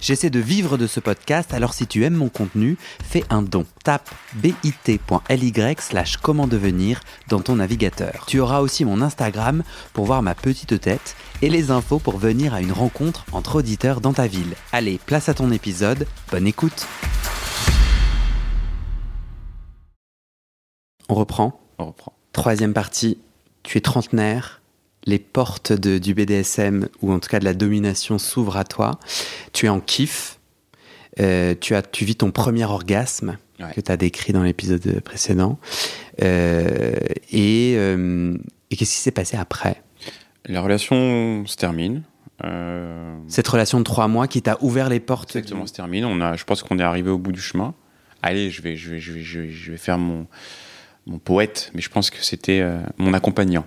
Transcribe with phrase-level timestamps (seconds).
[0.00, 3.66] J'essaie de vivre de ce podcast, alors si tu aimes mon contenu, fais un don.
[3.82, 8.24] Tape bit.ly slash comment devenir dans ton navigateur.
[8.26, 12.54] Tu auras aussi mon Instagram pour voir ma petite tête et les infos pour venir
[12.54, 14.54] à une rencontre entre auditeurs dans ta ville.
[14.72, 16.86] Allez, place à ton épisode, bonne écoute
[21.08, 21.58] On reprend?
[21.78, 22.12] On reprend.
[22.32, 23.18] Troisième partie,
[23.62, 24.60] tu es trentenaire,
[25.06, 28.98] les portes de- du BDSM ou en tout cas de la domination s'ouvrent à toi,
[29.52, 30.38] tu es en kiff,
[31.20, 33.72] euh, tu, as, tu vis ton premier orgasme Ouais.
[33.74, 35.58] que tu as décrit dans l'épisode précédent,
[36.22, 36.92] Euh,
[37.30, 38.36] et, euh,
[38.70, 39.82] et qu'est-ce qui s'est passé après?
[40.46, 42.02] La relation se termine.
[43.28, 46.04] Cette relation de trois mois qui t'a ouvert les portes exactement, du- se termine.
[46.04, 47.74] On a, je pense qu'on est arrivé au bout du chemin.
[48.22, 50.26] Allez, je vais, je vais, je vais, je vais, je vais faire mon,
[51.06, 52.64] mon poète, mais je pense que c'était
[52.96, 53.64] mon accompagnant.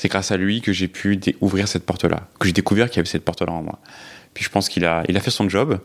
[0.00, 3.00] C'est grâce à lui que j'ai pu ouvrir cette porte-là, que j'ai découvert qu'il y
[3.00, 3.80] avait cette porte-là en moi.
[4.32, 5.80] Puis je pense qu'il a, il a fait son job.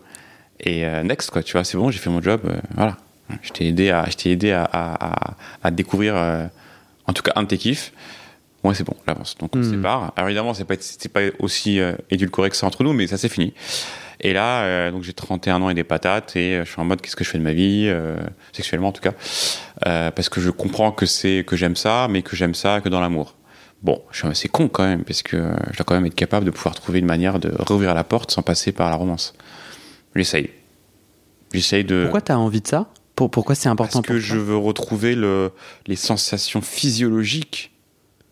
[0.59, 2.41] Et euh, next, quoi, tu vois, c'est bon, j'ai fait mon job.
[2.45, 2.95] euh, voilà.
[3.41, 6.45] Je t'ai aidé à, je t'ai aidé à, à, à- à découvrir, euh,
[7.07, 7.91] en tout cas, un de tes kiffs.
[8.63, 9.35] Ouais, c'est bon, l'avance.
[9.39, 9.75] Donc on se Hmm.
[9.77, 10.13] sépare.
[10.15, 10.75] Alors évidemment, c'est pas,
[11.11, 11.79] pas aussi
[12.11, 13.53] édulcoré que ça entre nous, mais ça c'est fini.
[14.21, 17.15] Et là, donc j'ai 31 ans et des patates, et je suis en mode qu'est-ce
[17.17, 17.91] que je fais de ma vie,
[18.53, 19.13] sexuellement en tout cas,
[20.11, 23.01] parce que je comprends que c'est que j'aime ça, mais que j'aime ça que dans
[23.01, 23.35] l'amour.
[23.83, 25.37] Bon, je suis assez con quand même, parce que
[25.71, 28.31] je dois quand même être capable de pouvoir trouver une manière de rouvrir la porte
[28.31, 29.33] sans passer par la romance.
[30.15, 30.49] J'essaye.
[31.53, 32.03] J'essaye de.
[32.03, 32.87] Pourquoi t'as envie de ça?
[33.15, 35.51] Pour, Pourquoi c'est important Parce que pour je veux retrouver le,
[35.85, 37.71] les sensations physiologiques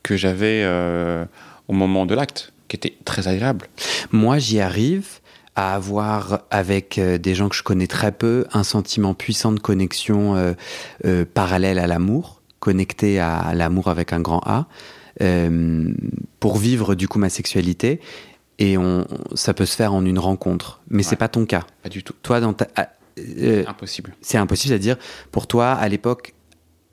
[0.02, 1.26] que j'avais euh,
[1.68, 3.68] au moment de l'acte, qui étaient très agréables.
[4.12, 5.20] Moi, j'y arrive
[5.56, 9.60] à avoir, avec euh, des gens que je connais très peu, un sentiment puissant de
[9.60, 10.54] connexion euh,
[11.06, 14.68] euh, parallèle à l'amour, connecté à l'amour avec un grand A,
[15.22, 15.94] euh,
[16.40, 18.00] pour vivre du coup ma sexualité.
[18.60, 20.82] Et on, ça peut se faire en une rencontre.
[20.90, 21.18] Mais c'est Ouais.
[21.18, 21.66] pas ton cas.
[21.82, 22.14] Pas du tout.
[22.22, 24.14] Toi, dans ta, ah, euh, Impossible.
[24.22, 24.98] c'est impossible, c'est-à-dire,
[25.32, 26.34] pour toi, à l'époque,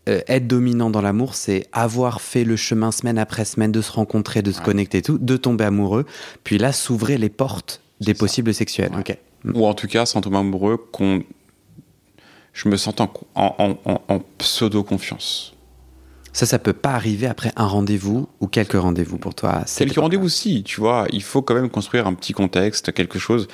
[0.09, 3.93] euh, être dominant dans l'amour, c'est avoir fait le chemin semaine après semaine de se
[3.93, 4.65] rencontrer, de se Ouais.
[4.65, 6.07] connecter et tout, de tomber amoureux,
[6.43, 8.19] puis là, s'ouvrir les portes des ça.
[8.19, 8.93] possibles sexuels.
[8.93, 9.01] Ouais.
[9.01, 9.19] Ok.
[9.55, 11.23] Ou en tout cas, sans tomber amoureux, qu'on...
[12.55, 15.55] je me sens en, en, en- en pseudo-confiance.
[16.39, 19.65] Ça, ça peut pas arriver après un rendez-vous ou quelques rendez-vous pour toi.
[19.77, 23.49] Quelques rendez-vous, si, tu vois, il faut quand même construire un petit contexte, quelque chose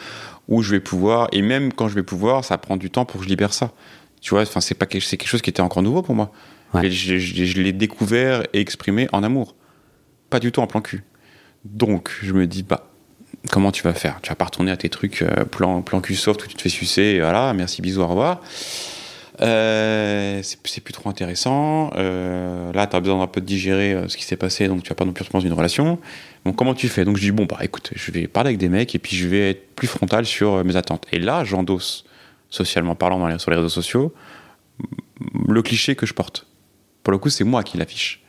[0.48, 3.20] où je vais pouvoir, et même quand je vais pouvoir, ça prend du temps pour
[3.20, 3.72] que je libère ça.
[4.20, 6.30] Tu vois, enfin, c'est pas quelque, c'est quelque chose qui était encore nouveau pour moi.
[6.74, 6.90] Ouais.
[6.90, 9.54] Je, je- je l'ai découvert et exprimé en amour,
[10.28, 11.04] pas du tout en plan cul.
[11.64, 12.90] Donc, je me dis, bah,
[13.50, 14.18] comment tu vas faire?
[14.20, 16.60] Tu vas pas retourner à tes trucs euh, plan, plan cul soft où tu te
[16.60, 18.42] fais sucer, et voilà, merci, bisous, au revoir.
[19.40, 21.90] Euh, c'est plus trop intéressant.
[21.96, 24.82] Euh, là, tu as besoin d'un peu de digérer euh, ce qui s'est passé, donc
[24.82, 25.98] tu vas pas non plus reprendre une relation.
[26.44, 27.04] Donc, comment tu fais?
[27.04, 29.26] Donc, je dis, bon, bah écoute, je vais parler avec des mecs et puis je
[29.26, 31.06] vais être plus frontal sur mes attentes.
[31.12, 32.04] Et là, j'endosse,
[32.50, 34.14] socialement parlant, dans les- sur les réseaux sociaux,
[34.80, 34.86] m-
[35.48, 36.46] le cliché que je porte.
[37.02, 38.22] Pour le coup, c'est moi qui l'affiche.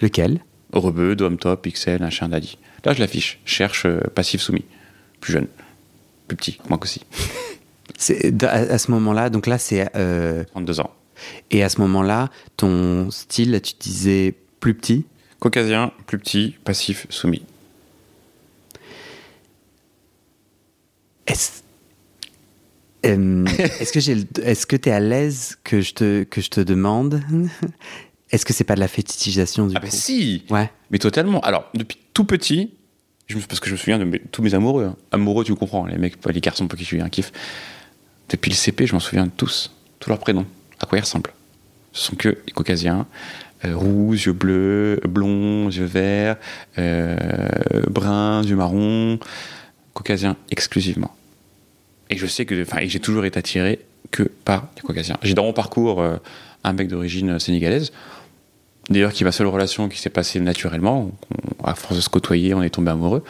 [0.00, 0.40] Lequel?
[0.72, 2.58] Rebeu, Dom Top, XL, un chien daddy.
[2.84, 3.38] Là, je l'affiche.
[3.44, 4.64] Cherche passif soumis.
[5.20, 5.46] Plus jeune.
[6.28, 7.02] Plus petit, moi aussi.
[8.42, 9.88] À, à ce moment-là, donc là, c'est.
[9.96, 10.90] euh, 32 ans.
[11.50, 15.04] et à ce moment-là, ton style, tu disais plus petit?
[15.40, 17.42] Caucasien, plus petit, passif, soumis.
[21.26, 21.62] Est-ce
[23.06, 23.44] Euh,
[23.80, 27.22] est-ce que j'ai, est-ce que t'es à l'aise que je te que je te demande?
[28.30, 29.86] Est-ce que c'est pas de la fétichisation du Ah coup?
[29.86, 30.68] bah si Ouais.
[30.90, 31.40] Mais totalement.
[31.40, 32.72] Alors, depuis tout petit,
[33.28, 34.86] je me- parce que je me souviens de mes- tous mes amoureux.
[34.86, 34.96] hein.
[35.12, 37.30] Amoureux, tu comprends, les mecs, les garçons pour qui je suis un kiff.
[38.28, 39.72] Depuis le CP, je m'en souviens tous.
[40.00, 40.46] Tous leurs prénoms.
[40.80, 41.32] À quoi ils ressemblent.
[41.92, 43.06] Ce sont que les caucasiens.
[43.64, 46.36] euh, yeux bleus, blonds, yeux verts,
[46.78, 47.16] euh,
[47.88, 49.18] bruns, yeux marrons.
[49.94, 51.14] Caucasiens exclusivement.
[52.10, 53.80] Et je sais que, enfin, j'ai toujours été attiré
[54.10, 55.16] que par les caucasiens.
[55.22, 56.16] J'ai dans mon parcours euh,
[56.64, 57.92] un mec d'origine sénégalaise.
[58.90, 61.10] D'ailleurs, qui est ma seule relation qui s'est passée naturellement.
[61.62, 63.24] On- à force de se côtoyer, on est tombé amoureux.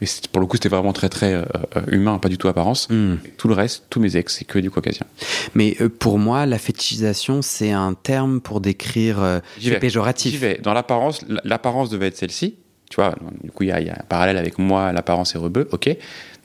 [0.00, 1.42] Mais pour le coup, c'était vraiment très très euh,
[1.76, 2.88] euh, humain, pas du tout apparence.
[2.90, 3.14] Hmm.
[3.38, 5.06] Tout le reste, tous mes ex, c'est que du caucasien.
[5.54, 9.22] Mais euh, pour moi, la fétichisation, c'est un terme pour décrire.
[9.22, 9.40] euh,
[9.80, 10.32] péjoratif.
[10.32, 10.58] J'y vais.
[10.62, 12.56] Dans l'apparence, l'apparence devait être celle-ci.
[12.90, 15.34] Tu vois, du coup, il y, a il y a un parallèle avec moi, l'apparence
[15.34, 15.88] est rebeu, ok.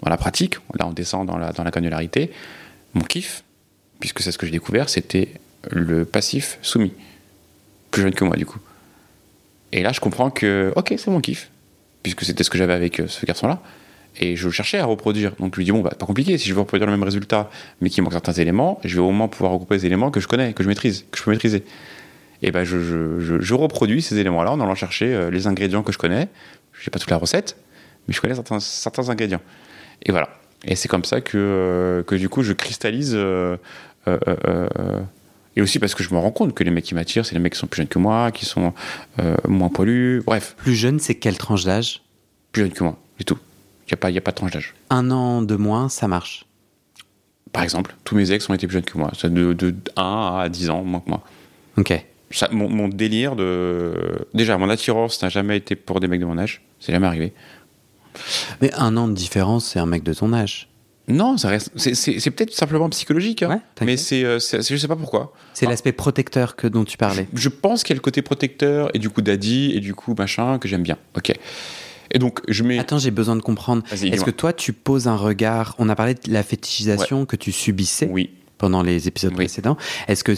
[0.01, 2.31] Dans la pratique, là, on descend dans la, dans la granularité.
[2.94, 3.44] Mon kiff,
[4.00, 5.30] puisque c'est ce que j'ai découvert, c'était
[5.69, 6.94] le passif soumis.
[7.93, 8.57] Plus jeune que moi, du coup.
[9.71, 11.51] Et là, je comprends que, ok, c'est mon kiff,
[12.01, 13.61] puisque c'était ce que j'avais avec euh, ce garçon-là.
[14.19, 15.33] Et je cherchais à reproduire.
[15.39, 17.51] Donc je lui dis, bon, bah, pas compliqué, si je veux reproduire le même résultat,
[17.81, 20.27] mais qu'il manque certains éléments, je vais au moins pouvoir regrouper les éléments que je
[20.27, 21.63] connais, que je maîtrise, que je peux maîtriser.
[22.41, 26.29] Et ben je, reproduis ces éléments-là en allant chercher euh, les ingrédients que je connais.
[26.73, 27.57] Je n'ai pas toute la recette,
[28.07, 29.41] mais je connais certains, ingrédients.
[30.01, 30.29] Et voilà.
[30.65, 33.15] Et c'est comme ça que, euh, que du coup, je cristallise.
[35.55, 37.39] Et aussi parce que je me rends compte que les mecs qui m'attirent, c'est les
[37.39, 38.73] mecs qui sont plus jeunes que moi, qui sont
[39.19, 40.21] euh, moins poilus.
[40.25, 42.01] Bref, Plus jeune, c'est quelle tranche d'âge?
[42.51, 43.38] Plus jeunes que moi, du tout.
[43.88, 44.73] Il n'y a, a pas de tranche d'âge.
[44.89, 46.45] Un an de moins, ça marche?
[47.51, 49.11] Par exemple, tous mes ex ont été plus jeunes que moi.
[49.23, 51.21] De, de 1 à 10 ans, moins que moi.
[51.77, 51.94] Ok.
[52.31, 54.27] Ça, mon, mon délire de.
[54.33, 56.63] Déjà, mon attirance n'a jamais été pour des mecs de mon âge.
[56.79, 57.31] C'est jamais arrivé.
[58.61, 60.67] Mais un an de différence, c'est un mec de ton âge.
[61.07, 61.71] Non, ça reste.
[61.75, 63.44] C'est, peut-être simplement psychologique.
[63.44, 63.50] hein.
[63.50, 65.33] Ouais, mais c'est, euh, c'est- Je sais pas pourquoi.
[65.53, 67.27] C'est l'aspect protecteur que dont tu parlais.
[67.33, 70.15] Je pense qu'il y a le côté protecteur et du coup daddy et du coup
[70.17, 70.97] machin que j'aime bien.
[71.17, 71.33] Ok.
[72.11, 72.79] Et donc, je mets.
[72.79, 73.83] Attends, j'ai besoin de comprendre.
[73.91, 77.51] Est-ce que toi, tu poses un regard On a parlé de la fétichisation que tu
[77.51, 78.29] subissais Oui.
[78.63, 79.36] Pendant les épisodes Oui.
[79.44, 79.75] précédents.
[80.07, 80.31] Est-ce que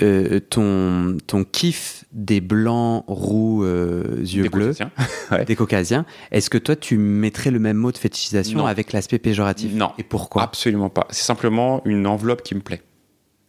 [0.00, 4.90] euh, ton, ton kiff des blancs, roux, euh, yeux Des bleus, caucasiens.
[5.30, 5.44] Ouais.
[5.44, 8.66] des caucasiens, est-ce que toi, tu mettrais le même mot de fétichisation Non.
[8.66, 9.92] avec l'aspect péjoratif Non.
[9.98, 10.42] Et pourquoi?
[10.44, 11.06] Absolument pas.
[11.10, 12.80] C'est simplement une enveloppe qui me plaît.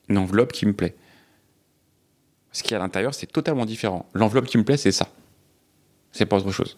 [0.09, 0.97] Une enveloppe qui me plaît.
[2.51, 4.09] Ce qu'il y a à l'intérieur, c'est totalement différent.
[4.13, 5.07] L'enveloppe qui me plaît, c'est ça.
[6.11, 6.77] C'est pas autre chose.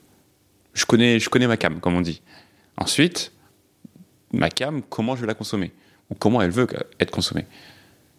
[0.75, 2.21] Je connais, je connais ma cam, comme on dit.
[2.77, 3.31] Ensuite,
[4.33, 5.71] ma cam, comment je vais la consommer?
[6.09, 6.67] Ou comment elle veut
[6.99, 7.45] être consommée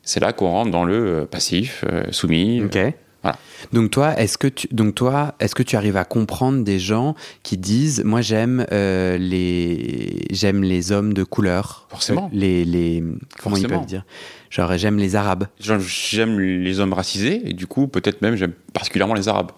[0.02, 2.62] C'est là qu'on rentre dans le euh, passif, euh, soumis.
[2.62, 2.78] Ok.
[3.22, 3.36] Voilà.
[3.74, 7.14] Donc toi, est-ce que tu, donc toi, est-ce que tu arrives à comprendre des gens
[7.42, 12.30] qui disent, moi j'aime euh, les, j'aime les hommes de couleur, Forcément.
[12.32, 13.04] Euh, les, les,
[13.42, 14.06] comment ils peuvent dire,
[14.48, 15.48] genre j'aime les arabes.
[15.60, 19.52] Genre, J'aime les hommes racisés et du coup, peut-être même, j'aime particulièrement les Arabes.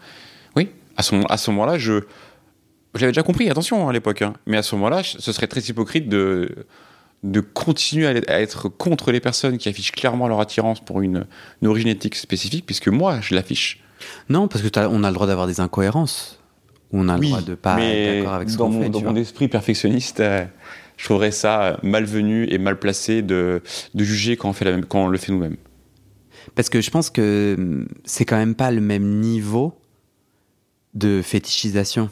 [0.57, 2.01] Oui, à ce, moment- à ce moment-là, je.
[2.95, 4.35] Je l'avais déjà compris, attention hein, à l'époque, hein.
[4.47, 6.67] mais à ce moment-là, ce serait très hypocrite de,
[7.23, 11.27] de continuer à, être contre les personnes qui affichent clairement leur attirance pour une,
[11.61, 13.83] une origine ethnique spécifique, puisque moi, je l'affiche.
[14.29, 16.41] Non, parce que on a le droit d'avoir des incohérences.
[16.93, 18.89] On a le droit de pas être d'accord avec ce qu'on fait.
[18.91, 20.45] dans mon esprit perfectionniste, euh,
[20.97, 23.63] je trouverais ça malvenu et mal placé de,
[23.95, 25.57] de juger quand on, fait la même, quand on le fait nous-mêmes.
[26.55, 29.75] Parce que je pense que hum, c'est quand même pas le même niveau
[30.95, 32.11] de fétichisation.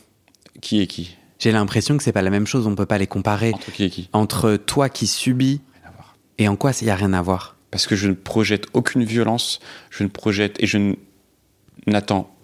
[0.63, 1.17] Qui est qui?
[1.41, 2.67] J'ai l'impression que c'est pas la même chose.
[2.67, 4.09] On peut pas les comparer Entre qui et qui?
[4.13, 5.61] Entre toi qui subis
[6.39, 7.57] et en quoi il y a rien à voir.
[7.71, 9.61] parce que je ne projette aucune violence,
[9.91, 10.95] je ne projette et je
[11.87, 12.35] n'attends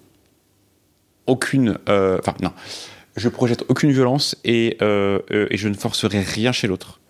[1.26, 1.78] aucune.
[1.88, 2.52] euh, Enfin, non.
[3.16, 7.00] Je projette aucune violence et, euh, euh, et je ne forcerai rien chez l'autre.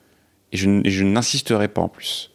[0.53, 2.31] Et je, et n'insisterai pas en plus.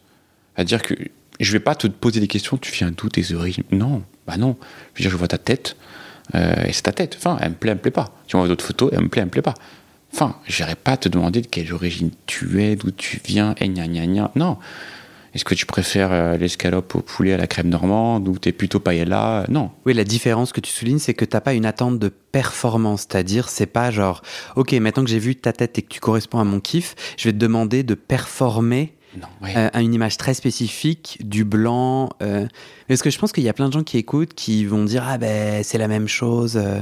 [0.56, 0.94] À dire que
[1.40, 3.64] je vais pas te poser des questions, tu viens d'où tes origines?
[3.70, 4.56] Non, bah non.
[4.94, 5.76] Je veux dire, je vois ta tête
[6.34, 7.16] euh, et c'est ta tête.
[7.18, 8.12] Enfin, elle me plaît, elle me plaît pas.
[8.26, 9.54] Tu m'envoies d'autres photos, elle me plaît, elle me plaît pas.
[10.14, 13.68] Enfin, je n'irai pas te demander de quelle origine tu es, d'où tu viens, et
[13.68, 14.30] gna gna gna.
[14.34, 14.58] Non.
[15.34, 18.80] Est-ce que tu préfères euh, l'escalope au poulet à la crème normande ou t'es plutôt
[18.80, 19.46] paella?
[19.48, 19.70] Non.
[19.86, 23.06] Oui, la différence que tu soulignes, c'est que t'as pas une attente de performance.
[23.08, 24.20] C'est-à-dire, c'est pas genre,
[24.56, 27.28] ok, maintenant que j'ai vu ta tête et que tu corresponds à mon kiff, je
[27.28, 29.52] vais te demander de performer Non, ouais.
[29.56, 32.10] euh, à une image très spécifique du blanc.
[32.22, 32.46] euh,
[32.88, 35.04] Parce que je pense qu'il y a plein de gens qui écoutent qui vont dire,
[35.06, 36.56] ah ben, c'est la même chose.
[36.56, 36.80] euh.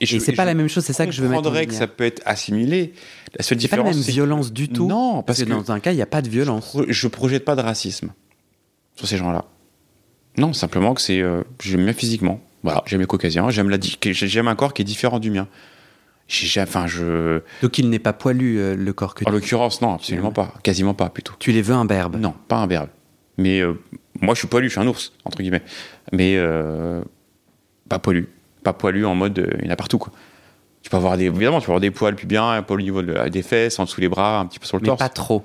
[0.00, 1.72] Et c'est pas la même chose, c'est ça que je veux mettre en comprendrais que
[1.72, 2.92] ça peut être assimilé.
[3.38, 4.86] La seule C'est pas la même que- violence du tout.
[4.86, 6.66] Non, Parce parce que, que, dans un cas, il n'y a pas de violence.
[6.66, 8.12] pro- je projette pas de racisme
[8.94, 9.46] sur ces gens-là.
[10.36, 11.20] Non, simplement que c'est.
[11.20, 12.40] euh, j'aime bien physiquement.
[12.62, 13.78] Voilà, j'aime les caucasiens, la
[14.12, 15.48] j'aime un corps qui est différent du mien.
[16.28, 17.40] J'ai jamais- Enfin, je.
[17.62, 19.32] Donc il n'est pas poilu, euh, le corps que En tu...
[19.32, 20.52] l'occurrence, non, absolument pas.
[20.62, 21.34] Quasiment pas, plutôt.
[21.38, 22.16] Tu les veux imberbes.
[22.16, 22.88] Non, pas un berbe.
[23.38, 23.74] Mais euh,
[24.20, 25.62] moi, je suis poilu, je suis un ours, entre guillemets.
[26.12, 27.02] Mais euh,
[27.88, 28.28] pas poilu.
[28.64, 30.12] Pas poilu en mode, il y en a partout, quoi.
[30.82, 32.82] Tu peux avoir des, évidemment, tu peux avoir des poils plus bien, un poil au
[32.82, 34.98] niveau de- des fesses, en dessous les bras, un petit peu sur le Mais torse.
[35.00, 35.44] pas trop.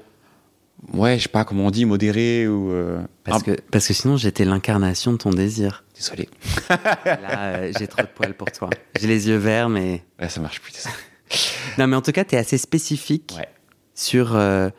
[0.93, 2.71] Ouais, je sais pas comment on dit, modéré ou.
[2.71, 5.83] euh, Parce, que, parce que sinon, j'étais l'incarnation de ton désir.
[5.95, 6.27] Désolé.
[6.69, 8.69] Là, euh, j'ai trop de poils pour toi.
[8.99, 10.03] J'ai les yeux verts, mais...
[10.19, 10.73] Ouais, ça marche plus.
[11.77, 13.47] Non, mais en tout cas, tu es assez spécifique Ouais.
[13.95, 14.69] sur, euh,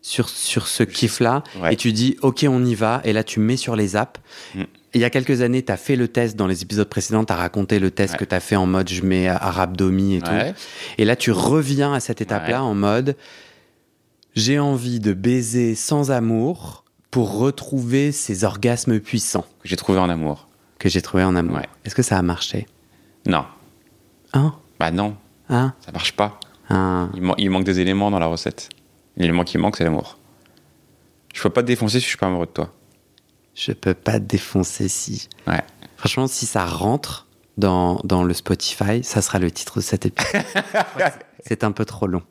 [0.00, 1.42] sur, sur ce kiff-là.
[1.60, 1.74] Ouais.
[1.74, 3.02] Et tu dis, OK, on y va.
[3.04, 4.18] Et là, tu mets sur les apps.
[4.54, 4.62] Mm.
[4.94, 7.24] Il y a quelques années, tu as fait le test dans les épisodes précédents.
[7.26, 8.18] Tu as raconté le test Ouais.
[8.20, 10.52] que tu as fait en mode je mets arabe domi et Ouais.
[10.52, 10.58] tout.
[10.96, 12.68] Et là, tu reviens à cette étape-là Ouais.
[12.68, 13.16] en mode
[14.34, 20.08] j'ai envie de baiser sans amour pour retrouver ces orgasmes puissants Que j'ai trouvé en
[20.08, 20.48] amour.
[20.78, 21.56] que j'ai trouvés en amour.
[21.56, 21.68] Ouais.
[21.84, 22.66] Est-ce que ça a marché?
[23.26, 23.44] Non.
[24.32, 24.54] Hein?
[24.80, 25.16] Bah non,
[25.48, 25.74] Hein?
[25.84, 26.40] Ça marche pas.
[26.70, 28.70] Hein Il, man- il manque des éléments dans la recette.
[29.16, 30.18] L'élément qui manque, c'est l'amour.
[31.34, 32.72] Je peux pas te défoncer si je suis pas amoureux de toi.
[33.54, 35.28] Je peux pas te défoncer si.
[35.46, 35.62] Ouais.
[35.98, 37.26] Franchement, si ça rentre
[37.58, 40.42] dans, dans le Spotify, ça sera le titre de cet épisode.
[41.46, 42.22] C'est un peu trop long.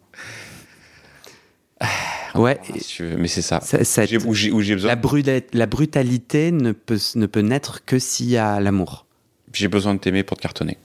[2.36, 2.60] Ouais.
[2.80, 3.60] si veux, mais c'est ça.
[4.26, 4.96] Où j'ai besoin,
[5.54, 9.06] la, brutalité ne peut, ne peut naître que s'il y a l'amour.
[9.54, 10.78] j'ai besoin de t'aimer pour te cartonner.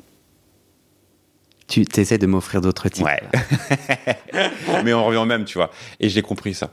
[1.69, 3.05] Tu essaies de m'offrir d'autres types.
[3.05, 3.21] Ouais.
[4.85, 5.71] mais on revient au même, tu vois.
[5.99, 6.73] Et j'ai compris ça.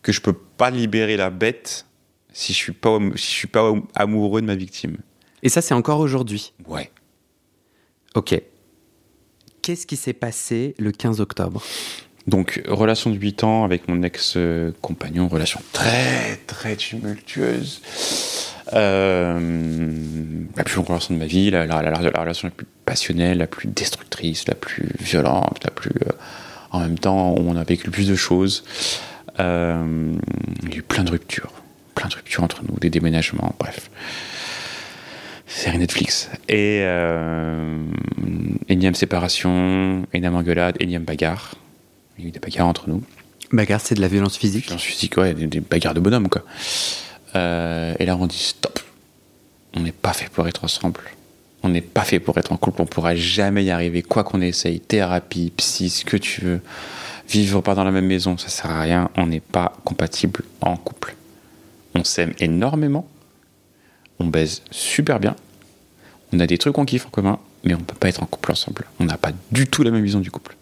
[0.00, 1.86] Que je peux pas libérer la bête
[2.32, 4.96] si je suis pas, si je suis pas amoureux de ma victime.
[5.42, 6.54] Et ça, c'est encore aujourd'hui.
[6.66, 6.90] Ouais.
[8.14, 8.40] Ok.
[9.60, 11.62] Qu'est-ce qui s'est passé le 15 octobre?
[12.26, 17.82] Donc, relation de 8 ans avec mon ex-compagnon, relation très, très tumultueuse.
[18.74, 19.38] Euh,
[20.56, 23.38] la plus longue relation de ma vie, la, la- la- la relation la plus passionnelle,
[23.38, 25.90] la plus destructrice, la plus violente, la plus.
[26.06, 26.12] euh,
[26.70, 28.64] en même temps, on a vécu le plus de choses.
[29.40, 30.12] Euh,
[30.62, 31.52] il y a eu plein de ruptures.
[31.94, 33.90] Plein de ruptures entre nous, des déménagements, bref.
[35.46, 36.30] Série Netflix.
[36.48, 36.78] Et
[38.70, 41.56] énième séparation, énième engueulade, énième bagarre.
[42.22, 43.02] Il y a eu des bagarres entre nous.
[43.50, 44.72] Bagarre, c'est de la violence physique.
[44.78, 46.42] Suis dit, ouais, des, des bagarres de bonhomme, quoi.
[47.34, 48.78] Euh, et là, on dit stop.
[49.74, 51.00] On n'est pas fait pour être ensemble.
[51.64, 52.80] On n'est pas fait pour être en couple.
[52.80, 54.78] On pourra jamais y arriver, quoi qu'on essaye.
[54.78, 56.60] Thérapie, psy, ce que tu veux.
[57.28, 59.10] Vivre pas dans la même maison, ça sert à rien.
[59.16, 61.16] On n'est pas compatible en couple.
[61.96, 63.08] On s'aime énormément.
[64.20, 65.34] On baise super bien.
[66.32, 68.52] On a des trucs qu'on kiffe en commun, mais on peut pas être en couple
[68.52, 68.84] ensemble.
[69.00, 70.54] On n'a pas du tout la même vision du couple.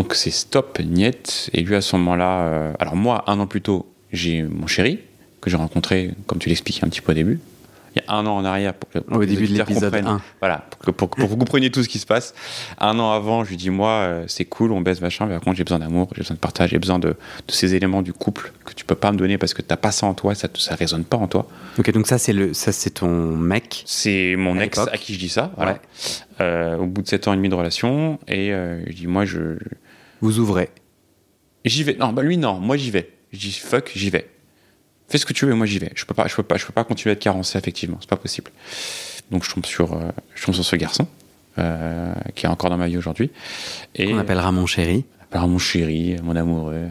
[0.00, 1.50] Donc c'est stop, niet.
[1.52, 4.98] Et lui, à ce moment-là, euh, alors moi, un an plus tôt, j'ai mon chéri,
[5.42, 7.38] que j'ai rencontré, comme tu l'expliquais un petit peu au début,
[7.94, 8.72] il y a un an en arrière.
[8.72, 10.06] Pour que, Au début de l'épisode comprennent.
[10.06, 10.20] 1.
[10.40, 12.34] Voilà, pour que, pour, pour vous compreniez tout ce qui se passe.
[12.78, 15.42] Un an avant, je lui dis, moi, euh, c'est cool, on baisse, machin, mais par
[15.42, 18.12] contre, j'ai besoin d'amour, j'ai besoin de partage, j'ai besoin de, de ces éléments du
[18.12, 20.48] couple que tu peux pas me donner parce que t'as pas ça en toi, ça,
[20.54, 21.46] ça résonne pas en toi.
[21.78, 23.82] Ok, donc ça, c'est le, ça, c'est ton mec.
[23.86, 25.72] C'est mon À ex à qui je dis ça, voilà.
[25.72, 25.78] Ouais.
[26.40, 29.24] Euh, au bout de 7 ans et demi de relation, et euh, je dis, moi,
[29.24, 29.58] je,
[30.20, 30.70] Vous ouvrez.
[31.64, 31.94] J'y vais.
[31.94, 33.10] Non, bah lui non, moi j'y vais.
[33.32, 34.28] Je dis fuck, j'y vais.
[35.08, 35.90] Fais ce que tu veux, moi j'y vais.
[35.94, 38.08] Je peux pas, je peux pas, je peux pas continuer à être carencé effectivement, c'est
[38.08, 38.50] pas possible.
[39.30, 41.06] Donc je tombe sur, euh, je tombe sur ce garçon
[41.58, 43.30] euh, qui est encore dans ma vie aujourd'hui
[43.94, 45.04] et On appellera mon chéri.
[45.22, 46.88] appellera mon chéri, mon amoureux.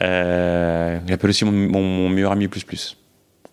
[0.00, 2.96] Euh, il appelle aussi mon, mon- mon meilleur ami plus plus.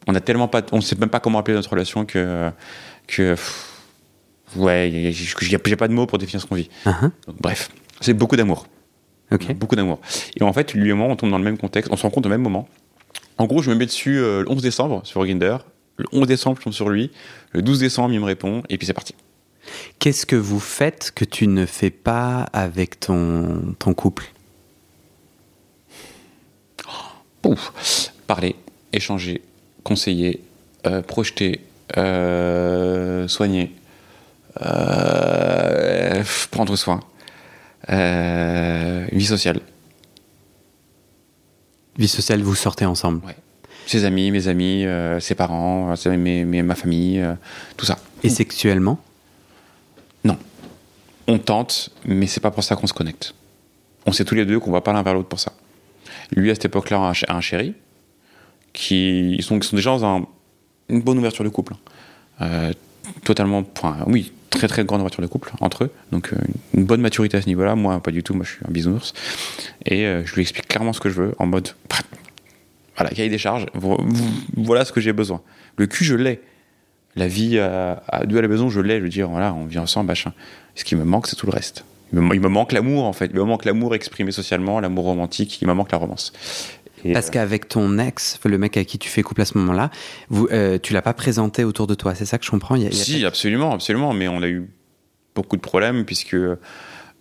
[0.08, 2.50] On a tellement pas, on sait même pas comment appeler notre relation que
[3.08, 3.72] que pff,
[4.56, 6.70] ouais, y a- j'ai pas de mots pour définir ce qu'on vit.
[7.28, 7.70] Donc, bref,
[8.02, 8.68] c'est beaucoup d'amour.
[9.32, 9.54] Ok.
[9.54, 10.00] Beaucoup d'amour.
[10.36, 12.28] Et en fait, lui et moi, on tombe dans le même contexte, on se rencontre
[12.28, 12.68] au même moment.
[13.38, 15.58] En gros, je me mets dessus euh, le 11 décembre sur Grinder.
[15.98, 17.12] Le 11 décembre, je tombe sur lui.
[17.52, 18.64] Le 12 décembre, il me répond.
[18.70, 19.16] Et puis c'est parti.
[20.00, 24.32] Qu'est-ce que vous faites que tu ne fais pas avec ton, ton couple?
[27.42, 28.12] Pouf.
[28.28, 28.56] Parler,
[28.94, 29.42] échanger,
[29.84, 30.42] conseiller,
[30.86, 31.62] euh, projeter,
[31.98, 33.72] euh, soigner,
[34.62, 37.19] euh, prendre soin, euh,
[37.90, 39.60] vie sociale.
[41.98, 43.26] Vie sociale, vous sortez ensemble.
[43.26, 43.36] Ouais.
[43.86, 47.34] Ses amis, mes amis, euh, ses parents, euh, mes, mes- ma famille, euh,
[47.76, 47.98] tout ça.
[48.24, 49.00] Et sexuellement?
[50.24, 50.38] Non.
[51.28, 53.34] On tente, mais c'est pas pour ça qu'on se connecte.
[54.06, 55.54] On sait tous les deux qu'on va pas l'un vers l'autre pour ça.
[56.32, 57.74] Lui, à cette époque-là, a un, ch- a un chéri,
[58.74, 60.28] qui ils sont, ils sont déjà dans un-
[60.90, 61.74] une bonne ouverture de couple.
[62.42, 62.72] Euh,
[63.24, 65.92] totalement, enfin, oui, très très grande ouverture de couple entre eux.
[66.12, 66.38] Donc, euh,
[66.74, 67.76] une bonne maturité à ce niveau-là.
[67.76, 68.34] Moi, pas du tout.
[68.34, 69.14] Moi, je suis un bisounours.
[69.86, 71.70] Et euh, je lui explique clairement ce que je veux, en mode,
[72.96, 74.00] voilà, cahier des charges, vo-
[74.58, 75.42] voilà ce que j'ai besoin.
[75.78, 76.42] Le cul, je l'ai.
[77.16, 78.98] La vie à, à deux à la maison, je l'ai.
[78.98, 80.34] Je veux dire, voilà, on vit ensemble, machin.
[80.76, 81.86] Ce qui me manque, c'est tout le reste.
[82.12, 83.28] Il me manque l'amour, en fait.
[83.34, 85.62] Il me manque l'amour exprimé socialement, l'amour romantique.
[85.62, 86.34] Il me manque la romance.
[87.06, 89.58] Et, Parce euh, qu'avec ton ex, le mec à qui tu fais couple à ce
[89.58, 89.90] moment-là,
[90.30, 92.16] vous, euh, tu l'as pas présenté autour de toi.
[92.16, 94.14] C'est ça que je comprends Il y a- il y a si, absolument, absolument.
[94.14, 94.70] Mais on a eu
[95.36, 96.36] beaucoup de problèmes puisque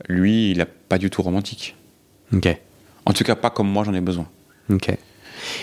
[0.08, 1.76] lui, il n'a pas du tout romantique.
[2.32, 2.48] Ok.
[3.06, 4.28] En tout cas, pas comme moi, j'en ai besoin.
[4.70, 4.90] Ok.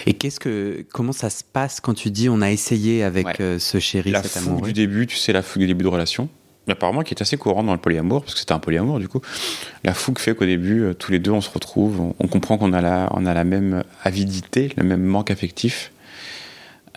[0.05, 3.35] Et qu'est-ce que, comment ça se passe quand tu dis on a essayé avec Ouais.
[3.41, 6.29] euh, ce chéri, la fougue du début, tu sais, la fougue du début de relation.
[6.67, 9.21] Apparemment, qui est assez courante dans le polyamour, parce que c'était un polyamour du coup.
[9.83, 12.57] La fougue fait qu'au début, euh, tous les deux, on se retrouve, on, on comprend
[12.57, 15.91] qu'on a la, on a la même avidité, le même manque affectif.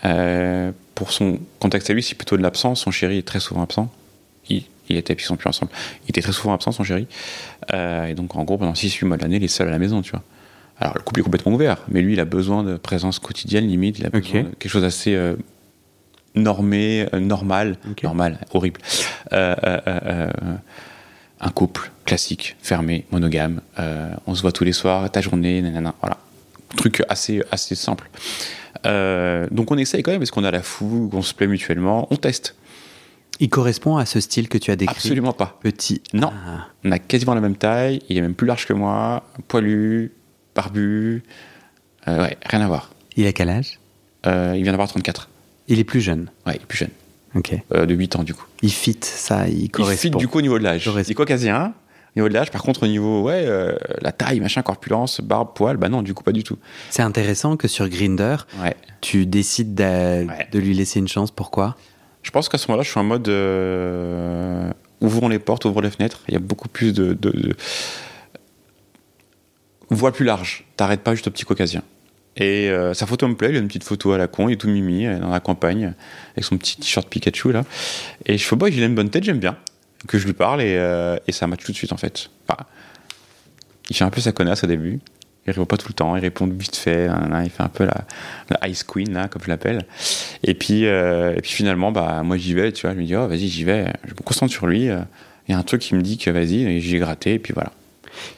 [0.05, 2.81] Euh, pour son contexte à lui, c'est plutôt de l'absence.
[2.81, 3.93] Son chéri est très souvent absent.
[4.49, 5.71] Il, il était, puis ils sont plus ensemble.
[6.07, 7.07] Il était très souvent absent, son chéri.
[7.73, 9.79] Euh, et donc, en gros, pendant 6-8 mois de l'année, il est seul à la
[9.79, 10.23] maison, tu vois.
[10.81, 13.99] Alors, le couple est complètement ouvert, mais lui, il a besoin de présence quotidienne, limite.
[13.99, 15.35] Il a besoin de quelque chose d'assez euh,
[16.35, 17.77] normé, euh, normal.
[18.03, 18.81] Normal, horrible.
[19.33, 20.31] Euh, euh,
[21.41, 23.61] un couple classique, fermé, monogame.
[24.27, 25.95] on se voit tous les soirs, ta journée, nanana.
[26.01, 26.17] Voilà.
[26.77, 28.11] Truc assez, assez simple.
[28.85, 32.17] Donc, on essaye quand même, parce qu'on a la fougue, on se plaît mutuellement, on
[32.17, 32.55] teste.
[33.41, 35.59] Il correspond à ce style que tu as décrit Absolument pas.
[35.63, 36.03] Petit.
[36.13, 36.33] Non.
[36.33, 36.67] Ah.
[36.85, 40.13] On a quasiment la même taille, il est même plus large que moi, poilu,
[40.57, 41.23] barbu.
[42.09, 42.91] Euh, ouais, rien à voir.
[43.17, 43.79] Il a quel âge?
[44.27, 45.29] Euh, il vient d'avoir 34.
[45.69, 46.31] Il est plus jeune.
[46.47, 46.91] Ouais, il est plus jeune.
[47.35, 47.53] Ok.
[47.75, 48.47] Euh, de 8 ans, du coup.
[48.63, 50.01] Il fit ça, il Il correspond.
[50.01, 50.87] fit du coup au niveau de l'âge.
[50.93, 51.75] Il est caucasien.
[52.17, 55.51] Au niveau de l'âge, par contre, au niveau, ouais, euh, la taille, machin, corpulence, barbe,
[55.55, 56.57] poil, bah non, du coup, pas du tout.
[56.91, 58.75] C'est intéressant que sur Grinder, Ouais.
[59.03, 60.49] tu décides de, Ouais.
[60.51, 61.31] de lui laisser une chance.
[61.31, 61.77] Pourquoi?
[62.23, 64.71] Je pense qu'à ce moment-là, je suis en mode euh,
[65.01, 66.23] ouvrons les portes, ouvrons les fenêtres.
[66.29, 67.13] Il y a beaucoup plus de.
[67.13, 67.57] de, de...
[69.91, 70.65] Voie plus large.
[70.77, 71.83] T'arrêtes pas juste au petit caucasien.
[72.39, 74.53] Et euh, sa photo me plaît, il a une petite photo à la con, il
[74.53, 75.93] est tout mimi, dans la campagne,
[76.33, 77.65] avec son petit t-shirt Pikachu là.
[78.27, 79.57] Et je fais, bah, il a une bonne tête, j'aime bien.
[80.07, 82.31] Que je lui parle et, euh, et ça match tout de suite en fait.
[83.91, 85.01] Il fait un peu sa connasse au début.
[85.47, 87.09] Il répond pas tout le temps, il répond vite fait.
[87.45, 89.87] il fait un peu la, Ice Queen, là, comme je l'appelle.
[90.45, 92.95] Et puis, euh, et puis finalement, bah, moi j'y vais, tu vois.
[92.95, 93.93] Je me dis, oh vas-y, j'y vais.
[94.05, 94.85] Je me concentre sur lui.
[94.85, 97.39] Il y a un truc qui me dit que vas-y, et j'y ai gratté, et
[97.39, 97.73] puis voilà.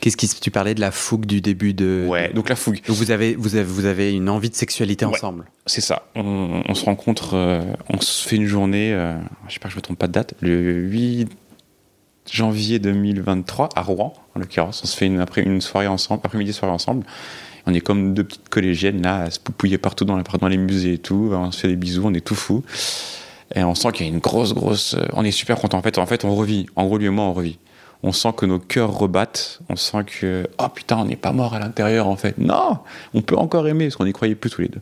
[0.01, 2.07] Qu'est-ce qui tu parlais de la fougue du début de.
[2.09, 2.81] Ouais, donc la fougue.
[2.87, 5.13] Donc vous avez, vous avez, vous avez une envie de sexualité Ouais.
[5.15, 5.45] ensemble.
[5.67, 6.07] C'est ça.
[6.15, 9.17] On, on se rencontre, euh, on se fait une journée, euh,
[9.49, 11.29] je sais pas que je me trompe pas de date, le 8
[12.31, 14.83] janvier 2023 à Rouen, en l'occurrence.
[14.85, 17.05] On se fait une, après une soirée ensemble, après-midi soirée ensemble.
[17.67, 20.57] On est comme deux petites collégiennes là, à se poupouiller partout dans, les- dans les
[20.57, 21.31] musées et tout.
[21.33, 22.63] On se fait des bisous, on est tout fou.
[23.55, 24.95] Et on sent qu'il y a une grosse, grosse.
[24.95, 25.77] euh, On est super content.
[25.79, 26.67] En fait, en fait, on revit.
[26.77, 27.59] En gros, lui et moi, on revit.
[28.03, 29.61] On sent que nos cœurs rebattent.
[29.69, 32.39] On sent que oh putain, on n'est pas mort à l'intérieur en fait.
[32.39, 32.79] Non,
[33.15, 34.81] on peut encore aimer parce qu'on n'y croyait plus tous les deux.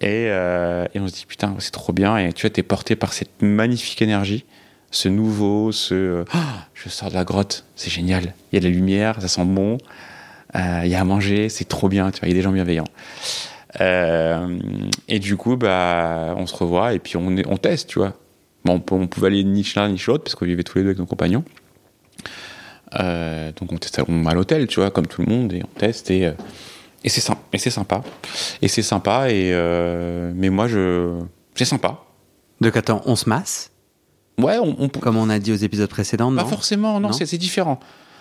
[0.00, 2.16] Et, euh, et on se dit putain, c'est trop bien.
[2.16, 4.46] Et tu vois, t'es porté par cette magnifique énergie,
[4.90, 8.32] ce nouveau, ce Ah, je sors de la grotte, c'est génial.
[8.52, 9.76] Il y a de la lumière, ça sent bon.
[10.56, 12.10] Euh, Il y a à manger, c'est trop bien.
[12.10, 12.88] Tu vois, il y a des gens bienveillants.
[13.80, 14.58] Euh,
[15.08, 18.14] et du coup, bah, on se revoit et puis on, est- on teste, tu vois.
[18.64, 20.98] Bon, on pouvait aller ni l'un ni l'autre parce qu'on vivait tous les deux avec
[20.98, 21.44] nos compagnons.
[22.98, 25.62] Euh, donc on teste à, on- à l'hôtel, tu vois, comme tout le monde, et
[25.62, 26.32] on teste et, euh,
[27.04, 27.40] et c'est sympa.
[27.52, 28.02] Et c'est sympa.
[28.62, 29.30] Et c'est sympa.
[29.30, 31.18] Et euh, mais moi, je,
[31.54, 32.00] c'est sympa.
[32.60, 33.70] Donc attends, on se masse?
[34.38, 36.48] Ouais, on, on- Comme on a dit aux épisodes précédents, pas non?
[36.48, 37.12] forcément, non, Non?
[37.12, 37.78] c'est différent.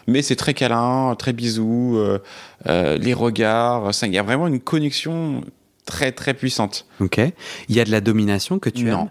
[0.08, 2.20] Mais c'est très câlin, très bisous, euh,
[2.67, 3.91] euh, les regards.
[4.04, 5.41] Il y a vraiment une connexion
[5.86, 6.86] très très puissante.
[7.00, 7.20] Ok.
[7.70, 9.08] Il y a de la domination que tu non, aimes?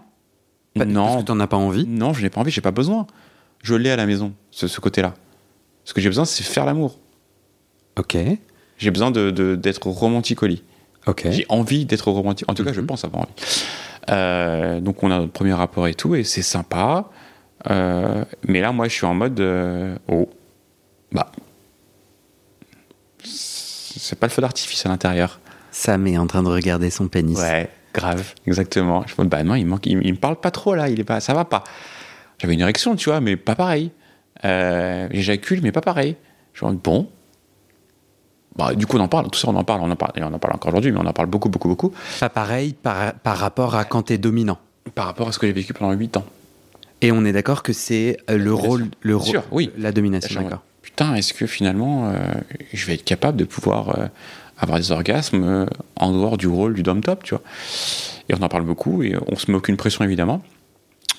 [0.75, 1.85] Pas- Parce non, que t'en as pas envie?
[1.87, 3.07] Non, je n'ai pas envie, j'ai pas besoin.
[3.63, 5.13] Je l'ai à la maison, ce, ce côté-là.
[5.89, 6.99] Ce que j'ai besoin, c'est faire l'amour.
[7.97, 8.15] Ok.
[8.77, 10.61] J'ai besoin de- de- d'être romantique au lit.
[11.07, 11.25] Ok.
[11.31, 12.47] J'ai envie d'être romantique.
[12.47, 12.85] En tout cas, je Mhm.
[12.85, 13.31] pense avoir envie.
[14.11, 17.09] Euh, donc, on a notre premier rapport et tout, et c'est sympa.
[17.71, 20.29] Euh, mais là, moi, je suis en mode euh, oh,
[21.11, 21.31] bah,
[23.23, 25.39] c'est pas le feu d'artifice à l'intérieur.
[25.71, 27.35] Sam est en train de regarder son pénis.
[27.39, 29.03] Ouais, grave, exactement.
[29.07, 30.99] Je me dis, bah non, il, manque, il, il me parle pas trop là, il
[30.99, 31.63] est pas, ça va pas.
[32.37, 33.91] J'avais une érection, tu vois, mais pas pareil.
[34.45, 36.15] Euh, J'éjacule, mais pas pareil.
[36.53, 37.07] Je me dis, bon.
[38.55, 40.23] Bah, du coup, on en parle, tout ça, on en parle, on en parle, et
[40.23, 41.93] on en parle encore aujourd'hui, mais on en parle beaucoup, beaucoup, beaucoup.
[42.19, 44.57] Pas pareil par, par rapport à quand t'es dominant.
[44.95, 46.25] Par rapport à ce que j'ai vécu pendant 8 ans.
[47.01, 49.71] Et on est d'accord que c'est euh, le rôle, le Bien sûr, rôle, oui.
[49.77, 50.63] la domination, d'accord.
[50.81, 52.15] Putain, est-ce que finalement, euh,
[52.73, 54.07] je vais être capable de pouvoir euh,
[54.57, 57.43] avoir des orgasmes euh, en dehors du rôle du dom top, tu vois?
[58.27, 60.41] Et on en parle beaucoup et on se met aucune pression évidemment.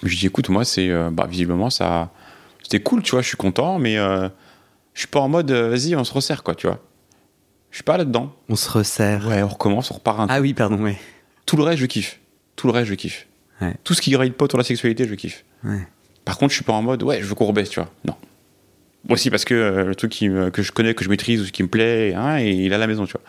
[0.03, 2.11] Je dis écoute, moi c'est, bah, visiblement ça,
[2.63, 4.29] c'était cool, tu vois, je suis content, mais euh,
[4.95, 6.79] je suis pas en mode euh, vas-y, on se resserre quoi, tu vois.
[7.71, 8.35] Je suis pas là-dedans.
[8.49, 9.27] On se resserre.
[9.29, 10.99] Ouais, on recommence, on repart un Ah oui, pardon, ouais.
[11.47, 12.19] Tout le reste, je kiffe.
[12.57, 13.27] Tout le reste, je kiffe.
[13.61, 13.75] Ouais.
[13.85, 15.45] Tout ce qui grille pas autour de la sexualité, je kiffe.
[15.65, 15.87] Ouais.
[16.25, 17.91] Par contre, je suis pas en mode, ouais, je veux qu'on rebaisse, tu vois.
[18.05, 18.15] Non.
[19.09, 21.45] Moi aussi, parce que euh, le truc qui que je connais, que je maîtrise, ou
[21.51, 23.23] qui me plaît, hein, et il est à la maison, tu vois.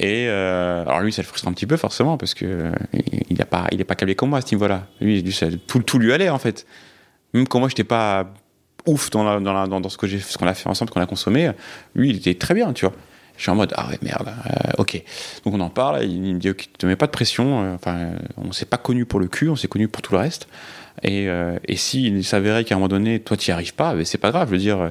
[0.00, 2.72] Et euh, alors lui, ça le frustre un petit peu, forcément, parce que euh,
[3.30, 4.86] il n'est pas, il est pas câblé comme moi à ce niveau-là.
[5.00, 6.66] Lui, lui, ça- tout, tout lui allait, en fait.
[7.34, 8.32] Même quand moi, j'étais pas
[8.86, 11.50] ouf dans, dans, dans, ce que j'ai, qu'on a fait ensemble, qu'on a consommé,
[11.94, 12.94] lui, il était très bien, tu vois.
[13.38, 15.00] Je suis en mode, ah ouais, merde, euh, ok.
[15.44, 17.94] Donc on en parle, il me dit, ok, te mets pas de pression, euh, enfin,
[17.94, 20.48] euh, on s'est pas connu pour le cul, on s'est connu pour tout le reste.
[21.02, 24.04] Et, euh, et s'il s'avérait qu'à un moment donné, toi, tu n'y arrives pas, ben,
[24.04, 24.90] c'est pas grave, je veux dire,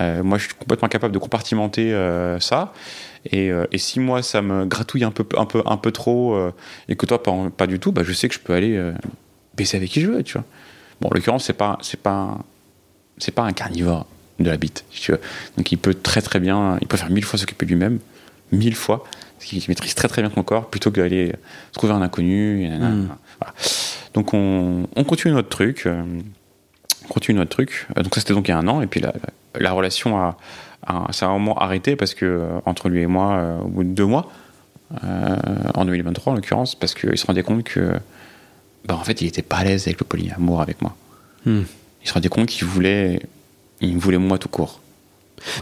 [0.00, 1.92] euh, moi, je suis complètement capable de compartimenter
[2.40, 2.72] ça.
[3.30, 6.50] Et, et si moi, ça me gratouille un peu, un peu, un peu trop,
[6.88, 8.82] et que toi, pas, du tout, bah, je sais que je peux aller
[9.54, 10.44] baisser avec qui je veux, tu vois.
[11.02, 12.38] Bon, en l'occurrence, c'est pas, c'est pas, un-
[13.18, 14.06] c'est pas un carnivore
[14.38, 15.20] de la bite, si tu veux.
[15.56, 17.98] Donc, il peut très très bien, il peut faire mille fois s'occuper de lui-même,
[18.52, 19.04] mille fois,
[19.38, 21.34] parce qu'il maîtrise très très bien son corps, plutôt que d'aller
[21.72, 22.68] trouver un inconnu.
[22.68, 23.08] Mm.
[23.40, 23.54] Voilà.
[24.14, 25.82] Donc, on, on continue notre truc.
[25.86, 26.02] euh,
[27.04, 27.88] on continue notre truc.
[27.98, 29.12] Euh, Donc ça c'était donc il y a un an et puis la,
[29.54, 30.36] la, la relation a,
[30.86, 33.66] a, ça a un moment arrêté parce que euh, entre lui et moi euh, au
[33.68, 34.30] bout de deux mois
[35.04, 35.36] euh,
[35.74, 37.92] en 2023 en l'occurrence parce qu'il se rendait compte que
[38.86, 40.96] bah, en fait il était pas à l'aise avec le polyamour avec moi.
[41.46, 41.62] Hmm.
[42.02, 43.20] Il se rendait compte qu'il voulait
[43.80, 44.80] il me voulait moi tout court.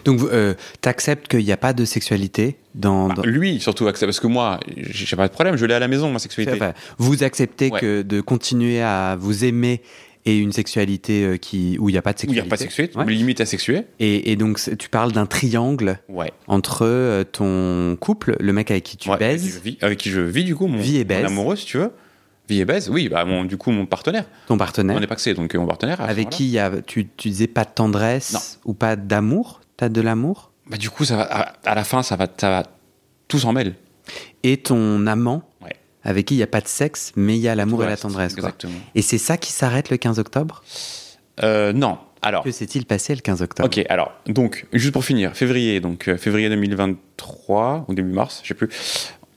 [0.04, 0.52] Donc, euh,
[0.82, 3.08] t'acceptes qu'il n'y a pas de sexualité dans.
[3.08, 5.88] Bah, lui, surtout, accepte, parce que moi, j'ai pas de problème, je l'ai à la
[5.88, 6.54] maison, ma sexualité.
[6.54, 7.80] Enfin, vous acceptez Ouais.
[7.80, 9.80] que de continuer à vous aimer
[10.26, 12.46] et une sexualité euh, qui où il n'y a pas de Où il n'y sexualité.
[12.46, 13.06] a pas de sexualité, Ouais.
[13.06, 13.82] limite asexuée.
[14.00, 16.30] Et, et donc, tu parles d'un triangle Ouais.
[16.46, 19.78] entre euh, ton couple, le mec avec qui tu Ouais, Avec qui, baises, je vis,
[19.80, 21.24] avec qui je vis, du coup, mon, Vie et mon baise.
[21.24, 21.90] amoureux, si tu veux.
[22.50, 24.24] Vie et baise, oui, bah, mon, du coup, mon partenaire.
[24.48, 26.00] ton On partenaire, n'est pas que c'est, donc euh, mon partenaire.
[26.00, 28.40] à ce avec qui y a, tu, tu disais pas de tendresse Non.
[28.72, 29.60] ou pas d'amour?
[29.76, 30.50] T'as de l'amour?
[30.68, 32.62] Bah, du coup, ça va, à, à la fin, ça va, ça va
[33.28, 33.74] tout s'en mêle.
[34.42, 35.76] Et ton amant, Ouais.
[36.02, 37.96] avec qui il n'y a pas de sexe, mais il y a l'amour et la
[37.96, 38.34] tendresse.
[38.34, 38.40] quoi.
[38.48, 38.74] Exactement.
[38.96, 40.62] Et c'est ça qui s'arrête le 15 octobre?
[41.44, 41.98] Euh, non.
[42.22, 43.66] Alors, Que s'est-il passé le 15 octobre?
[43.68, 48.48] Ok, alors, donc, juste pour finir, février, donc euh, février 2023, ou début mars, je
[48.48, 48.68] sais plus,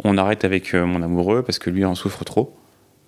[0.04, 2.58] on arrête avec euh, mon amoureux parce que lui en souffre trop.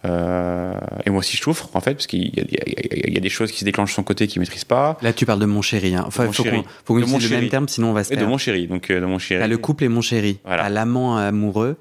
[0.05, 0.73] Euh,
[1.05, 3.13] et moi aussi je souffre, en fait, parce qu'il y, a- il y a- il
[3.13, 4.97] y a des choses qui se déclenchent de son côté qu'il maîtrise pas.
[5.01, 5.95] Là, tu parles de mon chéri.
[5.95, 6.03] Hein.
[6.07, 8.09] Enfin, De mon faut qu'on De mon utilise le même terme, sinon on va se
[8.11, 8.31] Et de perdre.
[8.31, 9.47] mon chéri, donc euh, de mon chéri.
[9.47, 10.39] Le couple et mon chéri.
[10.45, 10.69] Voilà.
[10.69, 11.77] L'amant amoureux.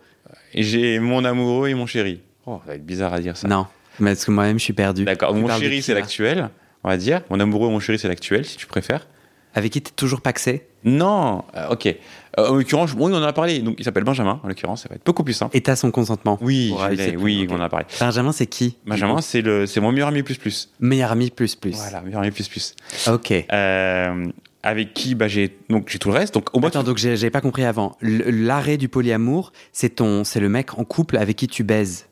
[0.55, 2.21] Et j'ai mon amoureux et mon chéri.
[2.47, 3.49] Oh, ça va être bizarre à dire ça.
[3.49, 3.67] Non,
[3.99, 5.05] mais parce que moi-même, je suis perdu.
[5.05, 6.51] D'accord, mon de chéri c'est l'actuel,
[6.85, 7.23] on va dire.
[7.31, 9.07] Mon amoureux, mon chéri c'est l'actuel, si tu préfères.
[9.55, 11.87] Avec qui t'es toujours paxé Non, euh, ok.
[11.87, 13.61] Euh, en l'occurrence, oui, on en a parlé.
[13.61, 15.57] Donc, il s'appelle Benjamin, en l'occurrence, ça va être beaucoup plus simple.
[15.57, 17.87] Et t'as son consentement Oui, je l'ai, on en a parlé.
[18.01, 20.71] Benjamin, c'est qui Benjamin, c'est le, c'est mon meilleur ami plus plus.
[20.81, 21.77] Meilleur ami plus plus.
[21.77, 22.75] Voilà, meilleur ami plus plus.
[23.07, 23.31] Ok.
[23.33, 24.27] Euh,
[24.65, 26.35] avec qui, bah, j'ai, donc j'ai tout le reste.
[26.35, 27.97] Donc, au moins, Attends, donc j'ai- j'avais pas compris avant.
[28.01, 32.07] L'arrêt du polyamour, c'est ton, c'est le mec en couple avec qui tu baises.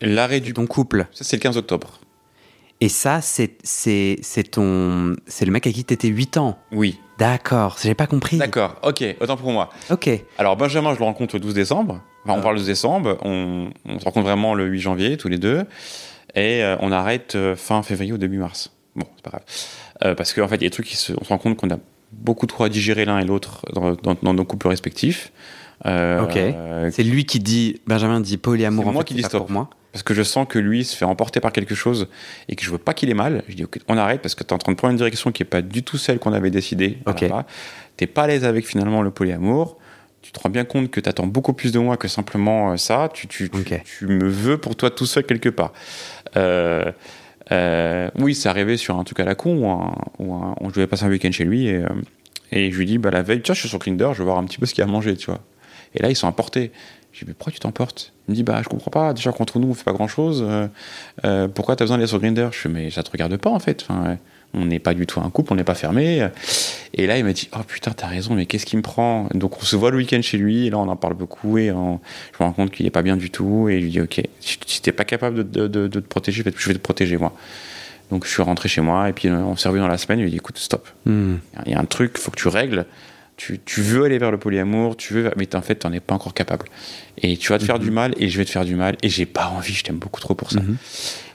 [0.00, 1.06] l'arrêt du, ton couple.
[1.12, 2.00] ça c'est le 15 octobre.
[2.82, 6.58] Et ça, c'est c'est c'est ton, c'est le mec avec qui t'étais 8 ans.
[6.72, 7.76] Oui, D'accord.
[7.82, 8.38] J'ai pas compris.
[8.38, 9.68] d'accord, ok, autant pour moi.
[9.90, 10.08] Ok.
[10.38, 12.00] Alors, Benjamin, je le rencontre le 12 décembre.
[12.24, 12.42] Enfin, on Ah.
[12.42, 13.18] parle le 12 décembre.
[13.22, 15.64] On, on se rencontre vraiment le 8 janvier, tous les deux.
[16.34, 18.72] Et euh, on arrête euh, fin février ou début mars.
[18.96, 19.42] Bon, c'est pas grave.
[20.04, 21.58] Euh, parce qu'en fait, il y a des trucs qui se, on se rend compte
[21.58, 21.76] qu'on a
[22.12, 25.30] beaucoup trop à digérer l'un et l'autre dans, dans- dans nos couples respectifs.
[25.84, 26.38] Ok.
[26.90, 28.84] C'est lui qui dit, Benjamin dit polyamour.
[28.84, 29.40] C'est en moi fait, qui dis stop.
[29.42, 29.68] pour moi.
[29.92, 32.08] Parce que je sens que lui se fait emporter par quelque chose
[32.48, 33.42] et que je veux pas qu'il ait mal.
[33.48, 35.32] Je dis, ok, on arrête parce que tu es en train de prendre une direction
[35.32, 36.98] qui est pas du tout celle qu'on avait décidée.
[37.06, 37.24] Ok.
[37.96, 39.76] Tu pas à l'aise avec finalement le polyamour.
[40.22, 42.76] Tu te rends bien compte que tu attends beaucoup plus de moi que simplement euh,
[42.76, 43.08] ça.
[43.12, 43.82] Tu, tu, tu, Ok.
[43.84, 45.72] tu me veux pour toi tout seul quelque part.
[46.36, 46.92] Euh,
[47.52, 50.68] euh, oui, c'est arrivé sur un truc à la con où, un- où un- on
[50.68, 51.88] devait passer un week-end chez lui et, euh,
[52.52, 54.38] et je lui dis bah, la veille, tiens, je suis sur Grindr, je vais voir
[54.38, 55.40] un petit peu ce qu'il y a à manger, tu vois.
[55.94, 56.70] Et là, ils sont emportés.
[57.12, 58.12] Je dis mais pourquoi tu t'emportes?
[58.28, 59.12] Il me dit bah je comprends pas.
[59.14, 60.44] Déjà qu'entre nous on fait pas grand chose.
[61.54, 62.52] pourquoi t'as besoin d'aller sur Grindr?
[62.52, 63.82] Je fais mais ça te regarde pas en fait.
[63.88, 64.14] Enfin, euh,
[64.54, 66.28] on n'est pas du tout un couple, on n'est pas fermé.
[66.94, 69.28] Et là il m'a dit oh putain t'as raison mais qu'est-ce qui me prend?
[69.34, 71.70] Donc on se voit le week-end chez lui et là on en parle beaucoup et
[71.72, 72.00] on-
[72.36, 74.22] je me rends compte qu'il est pas bien du tout et je lui dis ok
[74.40, 77.32] si, t'es pas capable de, de- de- de te protéger je vais te protéger moi.
[78.10, 80.18] Donc je suis rentré chez moi et puis euh, on s'est revu dans la semaine.
[80.18, 80.88] Il m'a dit écoute stop.
[81.06, 81.36] Hmm.
[81.66, 82.86] Il y a un truc, faut que tu règles.
[83.42, 86.14] Tu, tu veux aller vers le polyamour, tu veux, mais en fait, t'en es pas
[86.14, 86.66] encore capable.
[87.22, 87.82] Et tu vas te faire Mhm.
[87.84, 89.96] du mal, et je vais te faire du mal, et j'ai pas envie, je t'aime
[89.96, 90.60] beaucoup trop pour ça.
[90.60, 90.76] Mhm.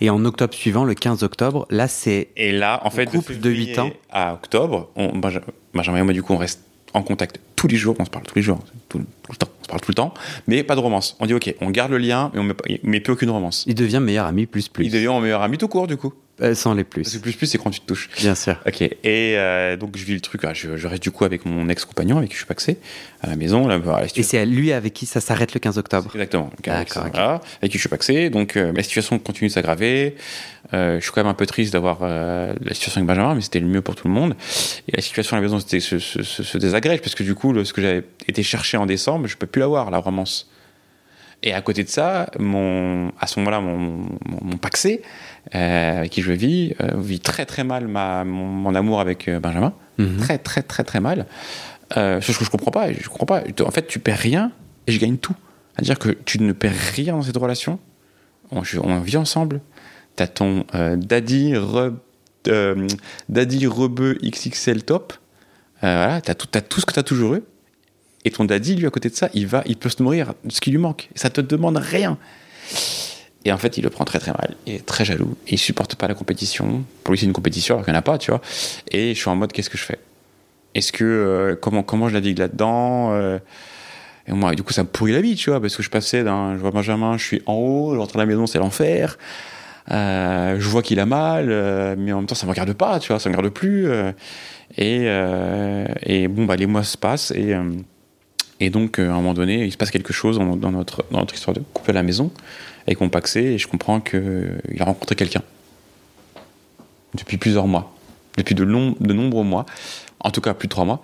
[0.02, 3.50] Et en octobre suivant, le 15 octobre, là, c'est Et là, en fait, couple de
[3.50, 3.90] février huit ans.
[4.12, 5.42] à octobre, on, Benja-
[5.74, 6.62] Benjamin et moi, du coup, on reste
[6.94, 9.50] en contact tous les jours, on se parle tous les jours, tout, tout le temps,
[9.60, 10.14] on se parle tout le temps,
[10.48, 11.18] mais pas de romance.
[11.20, 13.64] On dit, ok, on garde le lien, mais on met, pas- mais plus aucune romance.
[13.66, 14.86] il devient meilleur ami plus plus.
[14.86, 16.14] Il devient meilleur ami tout court, du coup.
[16.42, 17.22] Euh, sans les Parce que plus.
[17.22, 18.10] plus plus, c'est quand tu te touches.
[18.18, 18.58] Bien sûr.
[18.68, 21.46] Ok, et euh, donc je vis le truc, ah, je, je reste du coup avec
[21.46, 22.78] mon ex-compagnon, avec qui je suis paxé,
[23.22, 25.78] à la maison, là, voilà, la Et c'est lui avec qui ça s'arrête le 15
[25.78, 26.12] octobre.
[26.14, 26.50] Exactement.
[26.68, 28.30] Avec, voilà, qui je suis paxé.
[28.30, 30.18] Donc euh, la situation continue de s'aggraver.
[30.74, 33.42] Euh, je suis quand même un peu triste d'avoir euh, la situation avec Benjamin, mais
[33.42, 34.36] c'était le mieux pour tout le monde.
[34.90, 37.34] Et la situation à la maison c'était se, se, se- se désagrège parce que du
[37.36, 40.50] coup, le- ce que j'avais été chercher en décembre, je peux plus l'avoir, la romance.
[41.44, 44.08] Et à côté de ça, mon, à ce moment-là, mon, mon,
[44.42, 45.02] mon paxé,
[45.54, 49.28] euh, avec qui je vis, euh, vit très très mal ma, mon, mon amour avec
[49.28, 49.74] euh, Benjamin.
[49.98, 50.18] Mhm.
[50.18, 51.26] Très très très très mal.
[51.98, 53.44] Euh, ce que je comprends pas, je comprends pas.
[53.64, 54.52] En fait, tu perds rien
[54.88, 55.36] et je gagne tout.
[55.76, 57.80] C'est-à-dire que tu ne perds rien dans cette relation.
[58.52, 59.62] On, je- on vit ensemble.
[60.16, 61.92] T'as ton euh, daddy, re,
[63.30, 65.14] daddy rebeu XXL top.
[65.82, 67.44] Voilà, t'as tout, t'as tout ce que t'as toujours eu.
[68.24, 70.52] Et ton daddy, lui, à côté de ça, il va, il peut se nourrir de
[70.52, 71.10] ce qui lui manque.
[71.16, 72.18] Et ça te demande rien.
[73.46, 74.56] Et en fait, il le prend très très mal.
[74.66, 75.38] Il est très jaloux.
[75.48, 76.84] Il supporte pas la compétition.
[77.04, 78.42] Pour lui, c'est une compétition alors qu'il n'y en a pas, tu vois.
[78.92, 80.00] Et je suis en mode, qu'est-ce que je fais?
[80.74, 83.38] Est-ce que euh, comment comment je navigue là-dedans Euh,
[84.28, 86.24] Et moi, du coup, ça me pourrit la vie, tu vois, parce que je passais
[86.24, 89.18] d'un, je vois Benjamin, je suis en haut, je rentre à la maison, c'est l'enfer.
[89.92, 91.46] Euh, je vois qu'il a mal,
[92.00, 93.88] mais en même temps, ça me regarde pas, tu vois, ça me regarde plus.
[94.78, 97.56] et, bon, bah, les mois se passent et
[98.62, 101.34] et donc, à un moment donné, il se passe quelque chose dans notre, dans notre
[101.34, 102.32] histoire de couple à la maison,
[103.00, 105.42] mon paxé, et je comprends qu'il a rencontré quelqu'un.
[107.16, 107.94] Depuis plusieurs mois.
[108.38, 109.66] Depuis de, de nombreux mois.
[110.20, 111.02] en tout cas plus de trois mois,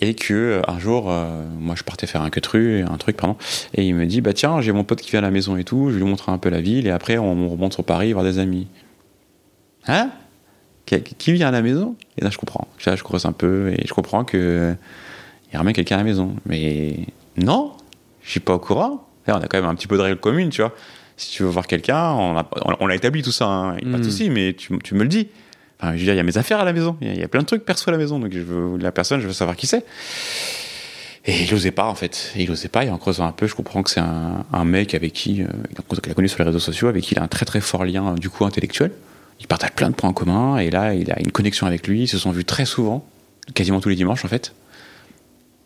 [0.00, 3.36] et que euh, un jour, euh, moi je partais faire un quetru, un truc, pardon,
[3.74, 5.64] et il me dit, bah tiens, j'ai mon pote qui vient à la maison et
[5.64, 8.24] tout, je lui montre un peu la ville, et après on remonte sur Paris voir
[8.24, 8.66] des amis.
[9.86, 10.10] Hein?
[10.86, 11.96] Qui, vient à la maison?
[12.18, 14.74] Et là je comprends, là je creuse un peu, et je comprends que
[15.52, 16.34] il ramène quelqu'un à la maison.
[16.46, 17.06] Mais
[17.36, 17.72] non,
[18.22, 19.06] je suis pas au courant.
[19.28, 20.74] On a quand même un petit peu de règles communes, tu vois.
[21.16, 22.48] Si tu veux voir quelqu'un, on a,
[22.80, 24.04] on a établi tout ça, hein, pas de Mm.
[24.04, 25.28] souci, mais tu, tu me le dis.
[25.80, 27.14] Enfin, je veux dire, il y a mes affaires à la maison, il y a-
[27.14, 29.20] il y, a plein de trucs perso à la maison, donc je veux, la personne,
[29.20, 29.84] je veux savoir qui c'est.
[31.26, 32.32] Et il osait pas, en fait.
[32.36, 34.64] Et il osait pas, et en creusant un peu, je comprends que c'est un, un
[34.64, 35.46] mec avec qui, euh,
[36.02, 37.84] qu'il a connu sur les réseaux sociaux, avec qui il a un très très fort
[37.84, 38.90] lien, euh, du coup, intellectuel.
[39.40, 42.02] Ils partagent plein de points en commun, et là, il a une connexion avec lui,
[42.02, 43.06] ils se sont vus très souvent,
[43.54, 44.52] quasiment tous les dimanches, en fait.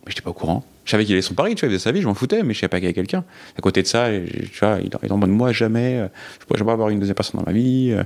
[0.09, 0.65] Mais j'étais pas au courant.
[0.87, 2.43] Je savais qu'il avait son pari, tu vois, il faisait sa vie, je m'en foutais,
[2.43, 3.23] mais je savais pas qu'il y avait quelqu'un.
[3.59, 6.09] À côté de ça, tu vois, il est en mode moi jamais, euh,
[6.41, 8.03] je pourrais jamais avoir une deuxième personne dans ma vie, euh,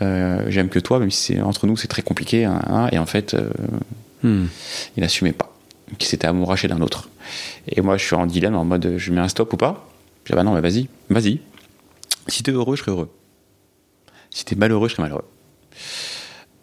[0.00, 2.98] euh, j'aime que toi, même si c'est entre nous c'est très compliqué, hein, hein, et
[2.98, 3.50] en fait, euh,
[4.22, 4.46] Hmm.
[4.98, 5.50] il n'assumait pas,
[5.98, 7.08] qu'il s'était amouraché d'un autre.
[7.68, 9.88] Et moi je suis en dilemme en mode je mets un stop ou pas?
[10.24, 11.40] Je dis bah non, mais vas-y, vas-y.
[12.28, 13.10] Si t'es heureux, je serai heureux.
[14.28, 15.24] Si t'es malheureux, je serai malheureux.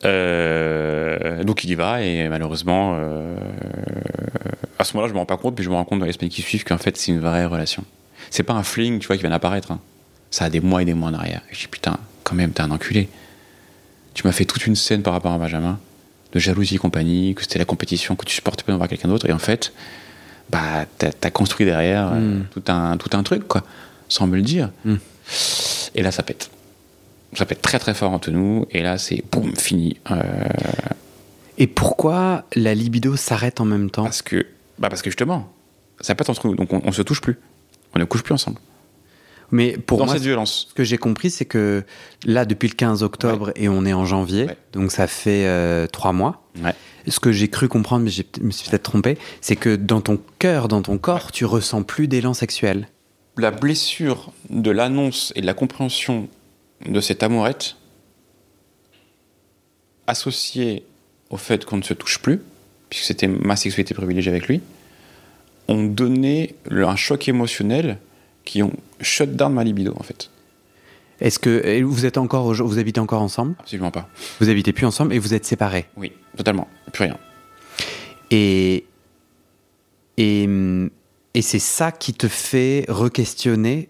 [0.05, 3.35] Euh, donc il y va et malheureusement euh,
[4.77, 6.11] à ce moment-là je me rends pas compte puis je me rends compte dans les
[6.13, 7.83] semaines qui suivent qu'en fait c'est une vraie relation.
[8.29, 9.79] C'est pas un fling tu vois qui vient d'apparaître hein.
[10.29, 11.41] ça a des mois et des mois en arrière.
[11.51, 13.09] Et je dis putain quand même t'es un enculé.
[14.13, 15.79] Tu m'as fait toute une scène par rapport à Benjamin
[16.33, 19.27] de jalousie et compagnie que c'était la compétition que tu supportais pas d'avoir quelqu'un d'autre.
[19.27, 19.73] Et en fait
[20.49, 22.45] bah t'as as construit derrière euh, Mm.
[22.51, 23.63] tout un tout un truc quoi.
[24.09, 24.69] Sans me le dire.
[24.85, 24.95] Mm.
[25.95, 26.51] et là ça pète
[27.33, 30.43] ça pète très très fort entre nous et là c'est boum fini Euh,
[31.57, 34.03] Et pourquoi la libido s'arrête en même temps?
[34.03, 34.45] Parce que,
[34.79, 35.51] bah parce que justement,
[36.01, 37.37] ça pète entre nous, donc on, on se touche plus.
[37.95, 38.59] On ne couche plus ensemble.
[39.51, 40.67] Mais pour Dans moi, cette violence.
[40.69, 41.83] ce que j'ai compris, c'est que
[42.25, 44.57] là, depuis le 15 octobre et on est en janvier, Ouais.
[44.73, 46.43] donc ça fait euh, trois mois.
[46.61, 46.73] Ouais.
[47.07, 50.19] Ce que j'ai cru comprendre, mais je me suis peut-être trompé, c'est que dans ton
[50.39, 52.89] cœur, dans ton corps, tu ressens plus d'élan sexuel.
[53.37, 56.27] La blessure de l'annonce et de la compréhension
[56.85, 57.75] de cette amourette,
[60.05, 60.83] associée
[61.29, 62.41] au fait qu'on ne se touche plus,
[62.89, 64.61] puisque c'était ma sexualité privilégiée avec lui,
[65.67, 67.97] ont donné un choc émotionnel
[68.45, 70.29] qui ont shut down ma libido, en fait.
[71.19, 73.55] Est-ce que vous êtes encore, vous habitez encore ensemble?
[73.59, 74.07] Absolument pas.
[74.39, 75.87] Vous habitez plus ensemble et vous êtes séparés?
[75.97, 76.67] Oui, totalement.
[76.93, 77.17] Plus rien.
[78.29, 78.85] Et
[80.17, 80.47] et
[81.33, 83.89] et c'est ça qui te fait re-questionner?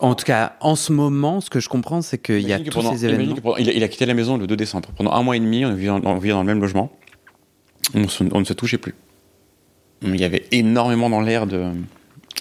[0.00, 2.70] En tout cas, en ce moment, ce que je comprends, c'est qu'il y a tous
[2.70, 3.34] pendant- ces événements.
[3.36, 4.88] pendant- il, a, il a quitté la maison le 2 décembre.
[4.96, 6.90] Pendant un mois et demi, on vivait dans, on vivait dans le même logement.
[7.94, 8.94] On, se- on ne se touchait plus.
[10.02, 11.66] Il y avait énormément dans l'air de,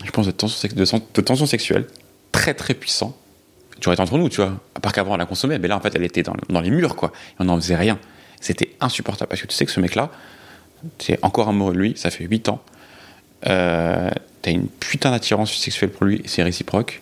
[0.05, 1.85] je pense, de tension, sex- de, sen- de tension sexuelle,
[2.31, 3.17] très très puissant.
[3.81, 4.53] Tu aurais été entre nous, tu vois.
[4.75, 6.69] À part qu'avant, on la consommait, mais là, en fait, elle était dans, dans les
[6.69, 7.11] murs, quoi.
[7.31, 7.99] Et on n'en faisait rien.
[8.39, 10.11] C'était insupportable parce que tu sais que ce mec-là,
[10.97, 12.61] tu es encore amoureux de lui, ça fait 8 ans.
[13.47, 14.09] Euh,
[14.41, 17.01] T'as une putain d'attirance sexuelle pour lui, c'est réciproque.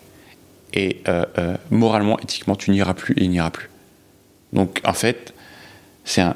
[0.79, 3.69] Et euh, euh, moralement, éthiquement, tu n'iras plus et il n'ira plus.
[4.53, 5.33] Donc, en fait,
[6.05, 6.35] c'est un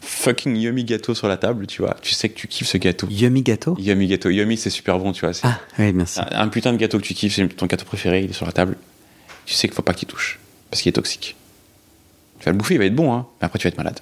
[0.00, 1.96] fucking yummy gâteau sur la table, tu vois.
[2.02, 3.06] Tu sais que tu kiffes ce gâteau.
[3.10, 3.76] Yummy gâteau?
[3.78, 4.30] Yummy gâteau.
[4.30, 5.34] Yummy, c'est super bon, tu vois.
[5.44, 6.20] Ah, oui, merci.
[6.20, 8.46] un, un putain de gâteau que tu kiffes, c'est ton gâteau préféré, il est sur
[8.46, 8.76] la table.
[9.46, 10.38] Tu sais qu'il faut pas qu'il touche,
[10.70, 11.36] parce qu'il est toxique.
[12.40, 14.00] Tu vas le bouffer, il va être bon, hein, mais après tu vas être malade.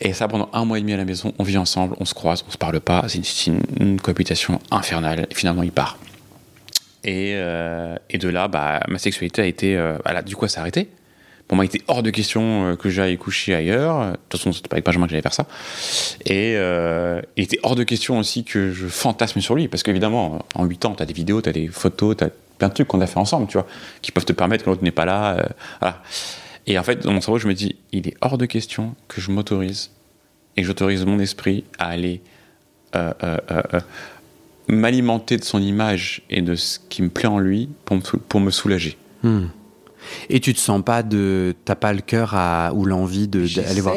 [0.00, 2.14] Et ça, pendant un mois et demi à la maison, on vit ensemble, on se
[2.14, 5.26] croise, on se parle pas, c'est une, c'est une- une cohabitation infernale.
[5.30, 5.98] Et finalement, il part.
[7.04, 9.76] Et, euh, et de là, bah, ma sexualité a été.
[9.76, 10.88] euh, du coup, elle s'est arrêtée.
[11.48, 14.12] Pour moi, il était hors de question euh, que j'aille coucher ailleurs.
[14.12, 15.46] De toute façon, c'était pas avec Benjamin que j'allais faire ça.
[16.26, 16.54] Et
[17.36, 19.68] il était hors de question aussi que je fantasme sur lui.
[19.68, 22.30] Parce qu'évidemment, en 8 ans, tu as des vidéos, tu as des photos, tu as
[22.58, 23.66] plein de trucs qu'on a fait ensemble, tu vois,
[24.02, 25.48] qui peuvent te permettre que l'autre n'est pas là.
[26.66, 29.20] Et en fait, dans mon cerveau, je me dis, il est hors de question que
[29.20, 29.90] je m'autorise
[30.56, 32.20] et j'autorise mon esprit à aller
[34.70, 38.40] m'alimenter de son image et de ce qui me plaît en lui pour me, pour
[38.40, 38.96] me soulager.
[39.22, 39.46] Hmm.
[40.28, 41.54] Et tu te sens pas de.
[41.64, 43.94] T'as pas le cœur à, ou l'envie de- d'aller voir.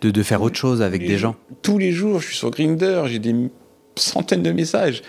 [0.00, 1.36] De, de faire autre chose avec des gens?
[1.60, 3.34] Tous les jours, je suis sur Grindr, j'ai des
[3.96, 5.02] centaines de messages.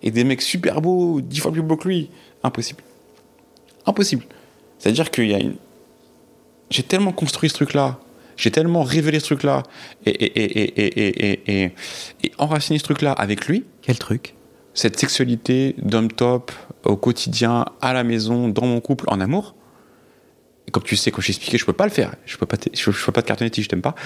[0.00, 2.10] Et des mecs super beaux, dix fois plus beaux que lui.
[2.44, 2.84] Impossible.
[3.84, 4.24] Impossible.
[4.78, 5.56] C'est-à-dire qu'il y a une.
[6.70, 7.98] J'ai tellement construit ce truc-là.
[8.36, 9.64] J'ai tellement révélé ce truc-là.
[10.06, 11.72] Et, et, et, et, et, et, et,
[12.22, 13.64] et enraciné ce truc-là avec lui.
[13.82, 14.34] Quel truc?
[14.78, 16.52] Cette sexualité d'homme top
[16.84, 19.56] au quotidien, à la maison, dans mon couple, en amour.
[20.68, 22.14] Et comme tu sais, quand je expliqué, je peux pas le faire.
[22.26, 23.96] Je peux pas, je, je peux pas te cartonner si je t'aime pas.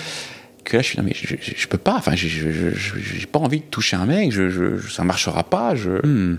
[0.64, 1.96] Que là, je suis non mais je, je, je peux pas.
[1.98, 4.32] Enfin, j'ai je- j'ai pas envie de toucher un mec.
[4.32, 5.74] Je, ça marchera pas.
[5.74, 6.38] Je, Hmm.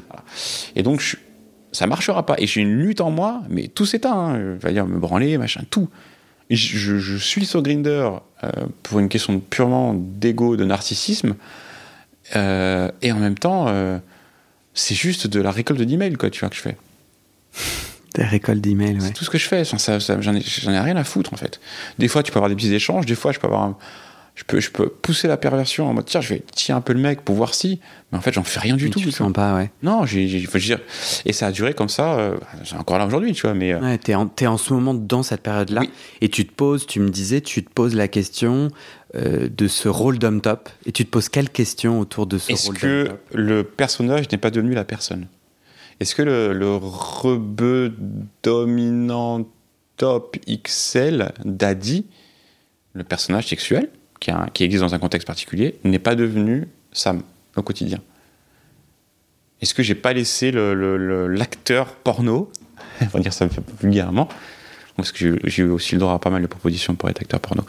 [0.75, 1.17] et donc, je-
[1.71, 2.33] ça marchera pas.
[2.39, 4.13] Et j'ai une lutte en moi, mais tout s'éteint.
[4.17, 4.39] Hein.
[4.59, 5.89] Je vais dire me branler, machin, tout.
[6.49, 8.09] je, je suis sur Grinder
[8.43, 8.49] euh,
[8.81, 11.35] pour une question purement d'ego, de narcissisme,
[12.35, 13.99] euh, et en même temps, euh,
[14.73, 16.77] c'est juste de la récolte d'emails quoi, tu vois que je fais.
[18.15, 19.07] Des récoltes d'emails, ouais.
[19.07, 19.65] C'est tout ce que je fais.
[19.65, 21.59] Ça, ça- ça- J'en ai, rien à foutre en fait.
[21.97, 23.07] Des fois, tu peux avoir des petits échanges.
[23.07, 23.77] Des fois, je peux avoir, un-
[24.35, 26.93] je peux, je peux pousser la perversion en mode tiens, je vais tirer un peu
[26.93, 27.79] le mec pour voir si.
[28.11, 28.99] Mais en fait, j'en fais rien du Mais tout.
[28.99, 29.69] tu sens pas, ouais.
[29.83, 30.79] Non, j'ai, dire.
[31.25, 32.15] Et ça a duré comme ça.
[32.17, 33.53] euh, c'est encore là aujourd'hui, tu vois.
[33.53, 35.89] Mais euh, Ouais, t'es en, en ce moment dans cette période-là Oui.
[36.21, 38.69] et tu te poses, tu me disais, tu te poses la question
[39.15, 42.53] euh, de ce rôle d'homme top et tu te poses quelle question autour de ce
[42.53, 43.19] est-ce rôle que top?
[43.35, 45.27] le personnage n'est pas devenu la personne?
[45.99, 47.93] Est-ce que le, le rebeu
[48.41, 49.47] dominant
[49.97, 52.07] top XL d'Adi,
[52.93, 53.89] le personnage sexuel
[54.53, 57.21] qui, existe dans un contexte particulier, n'est pas devenu Sam
[57.55, 57.99] au quotidien
[59.61, 62.51] Est-ce que j'ai pas laissé l'acteur porno,
[63.01, 63.47] on va dire ça
[63.81, 64.29] vulgairement,
[64.95, 67.39] parce que j'ai- eu aussi le droit à pas mal de propositions pour être acteur
[67.39, 67.63] porno.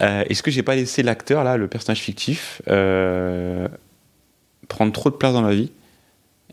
[0.00, 3.68] Euh, Est-ce que j'ai pas laissé l'acteur là, le personnage fictif, euh,
[4.68, 5.72] prendre trop de place dans ma vie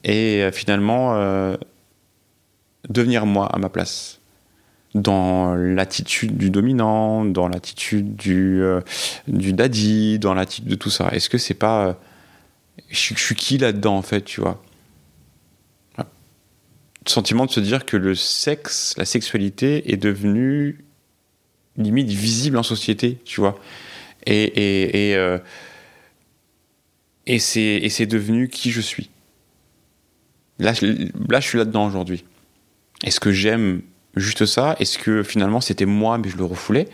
[0.04, 1.14] et euh, finalement
[2.90, 4.19] devenir moi à ma place?
[4.96, 8.82] Dans l'attitude du dominant, dans l'attitude du, euh,
[9.28, 11.10] du daddy, dans l'attitude de tout ça.
[11.12, 11.88] Est-ce que c'est pas.
[11.88, 11.94] euh,
[12.90, 14.62] je, suis- qui là-dedans, en fait, tu vois?
[17.06, 20.84] Sentiment de se dire que le sexe, la sexualité est devenue
[21.78, 23.58] limite visible en société, tu vois?
[24.26, 25.40] Et, et, et, euh,
[27.26, 29.10] et c'est devenu qui je suis.
[30.60, 30.74] Là,
[31.30, 32.26] là, je suis là-dedans aujourd'hui.
[33.04, 33.82] Est-ce que j'aime
[34.20, 36.88] juste ça Est-ce que finalement c'était moi, mais je le refoulais?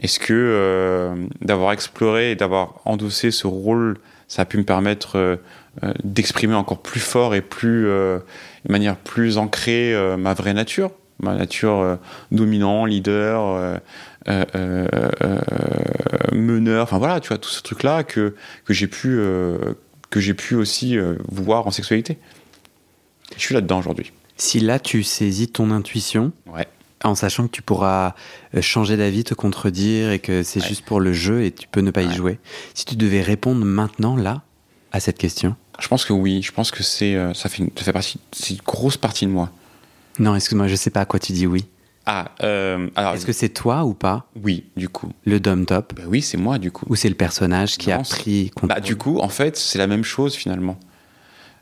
[0.00, 5.16] Est-ce que euh, d'avoir exploré et d'avoir endossé ce rôle, ça a pu me permettre
[5.16, 5.36] euh,
[5.84, 8.22] euh, d'exprimer encore plus fort et plus, de
[8.68, 10.90] manière plus ancrée ma vraie nature?
[11.20, 11.98] Ma nature
[12.32, 13.80] dominant, leader,
[16.32, 19.20] meneur, enfin voilà, tu vois, tout ce truc-là que, que j'ai pu,
[20.10, 22.18] que j'ai pu aussi voir en sexualité.
[23.36, 24.12] Je suis là-dedans aujourd'hui.
[24.36, 26.66] Si là tu saisis ton intuition, Ouais.
[27.04, 28.14] en sachant que tu pourras
[28.54, 30.68] euh, changer d'avis, te contredire et que c'est Ouais.
[30.68, 32.38] juste pour le jeu et tu peux ne pas y jouer,
[32.74, 34.42] si tu devais répondre maintenant, là,
[34.92, 37.70] à cette question, Je pense que oui, je pense que c'est, euh, ça, fait une,
[37.76, 39.50] ça fait partie, c'est une grosse partie de moi.
[40.20, 41.64] non, excuse-moi, je sais pas à quoi tu dis oui.
[42.06, 45.10] Ah, euh, alors, Est-ce que c'est toi ou pas, oui, du coup.
[45.24, 46.84] le dom top, Bah oui, c'est moi, du coup.
[46.88, 49.78] ou c'est le personnage qui Non, a pris contrôle Bah, du coup, en fait, c'est
[49.78, 50.78] la même chose finalement.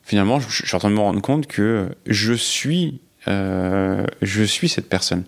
[0.03, 4.43] Finalement, je, je suis en train de me rendre compte que je suis, euh, je
[4.43, 5.25] suis cette personne.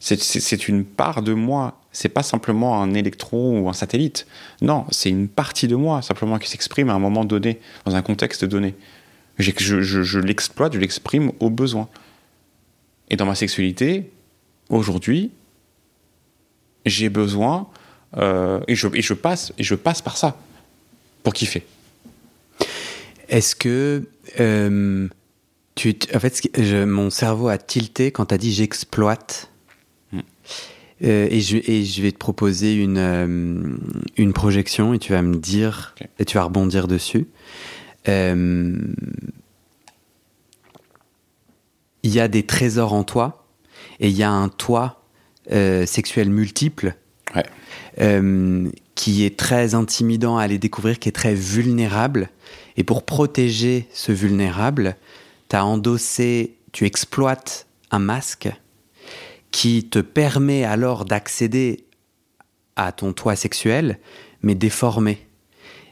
[0.00, 1.80] C'est- une part de moi.
[1.90, 4.26] C'est pas simplement un électron ou un satellite.
[4.60, 8.02] Non, c'est une partie de moi simplement qui s'exprime à un moment donné, dans un
[8.02, 8.74] contexte donné.
[9.38, 11.88] Je, l'exploite, je l'exprime au besoin.
[13.08, 14.10] Et dans ma sexualité,
[14.68, 15.30] aujourd'hui,
[16.84, 17.68] j'ai besoin
[18.18, 20.36] euh, et je passe et je passe par ça
[21.22, 21.64] pour kiffer.
[23.34, 24.04] Est-ce que
[24.38, 25.08] euh,
[25.74, 29.50] tu, en fait, je- mon cerveau a tilté quand tu as dit j'exploite.
[30.12, 30.20] Hmm.
[31.02, 33.76] Euh, et, je, et je vais te proposer une, euh,
[34.16, 37.26] une projection et tu vas me dire, et tu vas rebondir dessus.
[38.06, 38.94] Il
[42.04, 43.46] y a des trésors en toi
[43.98, 45.02] et il y a un toi
[45.50, 46.94] sexuel multiple
[47.34, 48.20] Ouais.
[48.94, 52.28] qui est très intimidant à aller découvrir, qui est très vulnérable.
[52.76, 54.96] Et pour protéger ce vulnérable,
[55.48, 58.48] tu as endossé, tu exploites un masque
[59.50, 61.84] qui te permet alors d'accéder
[62.76, 63.98] à ton toi sexuel,
[64.42, 65.26] mais déformé.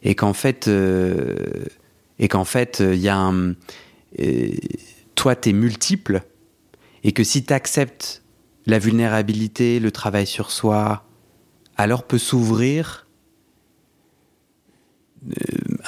[0.03, 1.37] Et qu'en fait, euh,
[2.19, 3.33] et qu'en fait, il y a
[4.21, 4.49] euh,
[5.15, 6.23] toi, multiple,
[7.05, 8.23] et que si tu acceptes
[8.67, 11.05] la vulnérabilité, le travail sur soi,
[11.77, 13.12] alors peut s'ouvrir euh,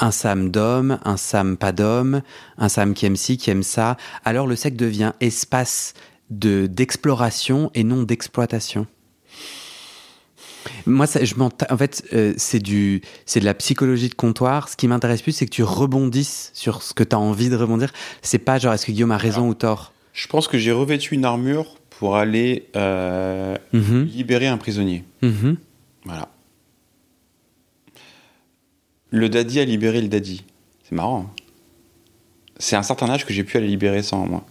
[0.00, 2.22] un Sam d'homme, un Sam pas d'homme,
[2.58, 3.96] un Sam qui aime ci, qui aime ça.
[4.24, 5.94] Alors le sexe devient espace
[6.30, 8.86] de d'exploration et non d'exploitation.
[10.86, 14.68] Moi, ça, je en fait, euh, c'est du, c'est de la psychologie de comptoir.
[14.68, 17.56] Ce qui m'intéresse plus, c'est que tu rebondisses sur ce que tu as envie de
[17.56, 17.92] rebondir.
[18.22, 19.48] C'est pas genre, est-ce que Guillaume a raison Alors.
[19.50, 19.92] ou tort?
[20.14, 25.04] Je pense que j'ai revêtu une armure pour aller euh, Mhm, libérer un prisonnier.
[25.22, 25.56] mhm.
[26.06, 26.28] Voilà.
[29.14, 30.42] Le daddy a libéré le daddy.
[30.82, 31.20] C'est marrant.
[31.20, 31.30] hein.
[32.58, 34.44] C'est un certain âge que j'ai pu aller libérer ça en moi.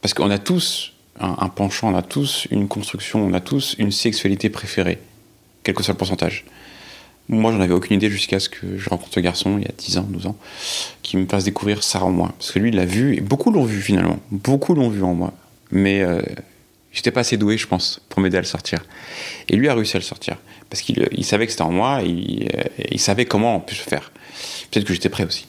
[0.00, 3.74] Parce qu'on a tous un, un penchant, on a tous une construction, on a tous
[3.80, 5.00] une sexualité préférée,
[5.64, 6.44] quel que soit le pourcentage.
[7.28, 9.72] Moi, j'en avais aucune idée jusqu'à ce que je rencontre ce garçon, il y a
[9.76, 10.36] 10 ans, 12 ans,
[11.02, 12.32] qui me fasse découvrir ça en moi.
[12.38, 14.20] Parce que lui, il l'a vu, et beaucoup l'ont vu finalement.
[14.30, 15.34] Beaucoup l'ont vu en moi.
[15.72, 16.22] Mais euh,
[16.98, 18.84] J'étais pas assez doué, je pense, pour m'aider à le sortir.
[19.48, 20.36] Et lui a réussi à le sortir.
[20.68, 23.60] Parce qu'il il savait que c'était en moi, et il, euh, il savait comment on
[23.60, 24.10] peut se faire.
[24.72, 25.46] Peut-être que j'étais prêt aussi.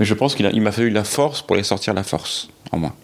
[0.00, 2.96] Mais je pense qu'il m'a fallu la force pour les sortir la force en moi.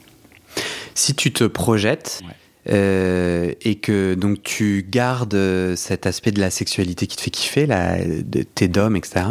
[0.96, 2.34] Si tu te projettes Ouais.
[2.74, 7.30] euh, et que donc tu gardes euh, cet aspect de la sexualité qui te fait
[7.30, 9.24] kiffer, de tes d'homme, etc.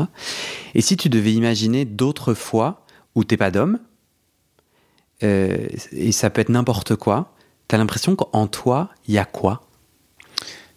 [0.73, 2.85] Et si tu devais imaginer d'autres fois
[3.15, 3.79] où t'es pas d'homme,
[5.23, 5.57] euh,
[5.91, 7.33] et ça peut être n'importe quoi,
[7.73, 9.63] t'as l'impression qu'en toi, il y a quoi?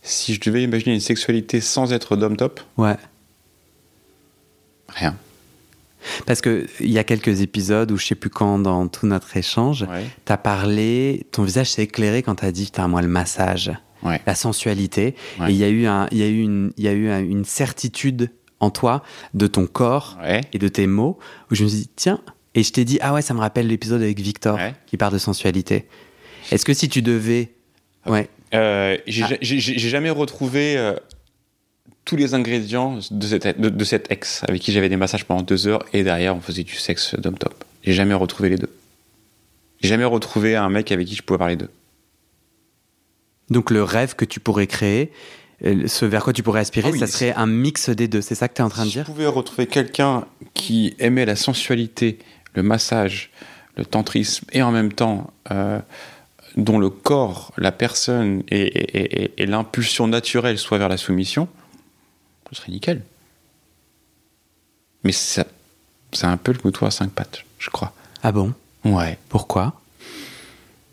[0.01, 2.97] Si je devais imaginer une sexualité sans être d'homme top, Ouais.
[4.88, 5.14] rien.
[6.24, 9.36] Parce que il y a quelques épisodes où je sais plus quand dans tout notre
[9.36, 10.07] échange, Ouais.
[10.24, 13.72] t'as parlé, ton visage s'est éclairé quand t'as dit, putain, moi, le massage.
[14.03, 14.20] Ouais.
[14.26, 15.16] la sensualité.
[15.40, 15.51] Ouais.
[15.51, 17.44] Et il y a eu, un, y a eu, une, y a eu un- une
[17.44, 18.30] certitude
[18.61, 19.03] en toi
[19.34, 20.16] de ton corps
[20.53, 21.18] et de tes mots
[21.51, 22.20] où je me suis dit, tiens,
[22.55, 25.18] et je t'ai dit, ah ouais, ça me rappelle l'épisode avec Victor qui parle de
[25.18, 25.86] sensualité.
[26.53, 27.51] Est-ce que si tu devais.
[28.07, 28.28] Ouais.
[28.55, 29.36] Euh, j'ai Ah.
[29.40, 30.94] j'ai- jamais retrouvé euh,
[32.05, 35.42] tous les ingrédients de cette, de, de cette ex avec qui j'avais des massages pendant
[35.42, 37.64] deux heures et derrière on faisait du sexe d'homme top.
[37.82, 38.70] J'ai jamais retrouvé les deux.
[39.82, 41.70] J'ai jamais retrouvé un mec avec qui je pouvais parler d'eux.
[43.51, 45.11] Donc le rêve que tu pourrais créer,
[45.64, 48.20] euh, ce vers quoi tu pourrais aspirer, Ah oui, ça serait un mix des deux.
[48.20, 50.94] C'est ça que tu es en train de Si je dire pouvais retrouver quelqu'un qui
[50.99, 52.18] aimait la sensualité,
[52.55, 53.30] le massage,
[53.76, 55.78] le tantrisme et en même temps euh,
[56.57, 61.48] dont le corps, la personne et, et- et- et l'impulsion naturelle soit vers la soumission,
[62.50, 63.02] ce serait nickel.
[65.04, 65.46] Mais ça-
[66.12, 67.92] c'est un peu le mouton à cinq pattes, je crois.
[68.22, 68.52] Ah bon?
[68.84, 69.18] Ouais.
[69.28, 69.80] Pourquoi?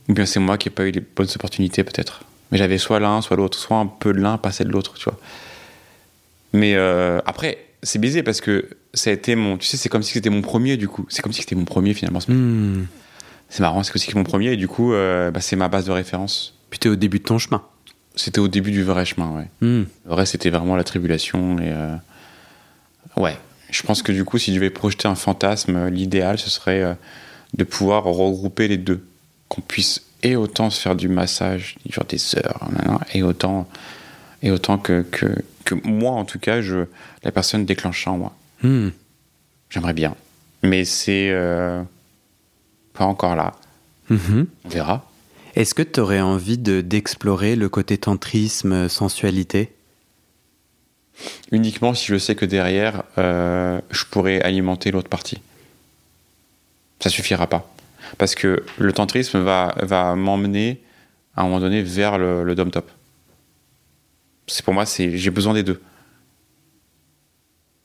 [0.10, 2.24] Ou bien c'est moi qui n'ai pas eu les bonnes opportunités, peut-être.
[2.52, 3.58] Mais j'avais soit l'un, soit l'autre.
[3.58, 5.18] Soit un peu de l'un, pas de l'autre, tu vois.
[6.52, 9.58] Mais euh, après, c'est baisé parce que ça a été mon.
[9.58, 11.06] Tu sais, c'est comme si c'était mon premier, du coup.
[11.10, 12.20] C'est comme si c'était mon premier, finalement.
[12.20, 12.88] ce mec.
[13.54, 15.68] C'est marrant, c'est comme si c'était mon premier, et du coup, euh, bah, c'est ma
[15.68, 16.56] base de référence.
[16.72, 17.62] Puis t'es au début de ton chemin.
[18.16, 19.48] C'était au début du vrai chemin, ouais.
[19.62, 19.84] Hmm.
[20.06, 21.60] Le vrai, c'était vraiment la tribulation.
[21.60, 21.96] Et euh,
[23.16, 23.38] Ouais.
[23.70, 26.82] Je pense que du coup, si je devais projeter un fantasme, euh, l'idéal, ce serait
[26.82, 26.96] euh,
[27.54, 29.06] de pouvoir regrouper les deux.
[29.50, 32.68] Qu'on puisse et autant se faire du massage, genre des heures,
[33.14, 33.68] et autant,
[34.42, 35.28] et autant que, que,
[35.64, 36.86] que moi, en tout cas, je,
[37.24, 38.36] la personne déclenche ça en moi.
[38.64, 38.90] Hmm.
[39.70, 40.16] J'aimerais bien.
[40.64, 41.84] Mais c'est euh,
[42.94, 43.54] pas encore là.
[44.10, 44.48] Mhm.
[44.66, 45.10] On verra.
[45.56, 49.72] Est-ce que tu aurais envie de- d'explorer le côté tantrisme, sensualité?
[51.52, 55.42] Uniquement si je sais que derrière, euh, je pourrais alimenter l'autre partie.
[57.00, 57.70] Ça suffira pas.
[58.18, 60.82] Parce que le tantrisme va, va m'emmener
[61.36, 62.90] à un moment donné vers le, le dom top.
[64.48, 65.82] C'est pour moi, c'est j'ai besoin des deux.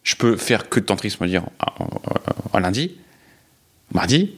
[0.03, 2.01] Je peux faire que de tantrisme, dire en, en-
[2.55, 2.97] en lundi,
[3.93, 4.37] mardi,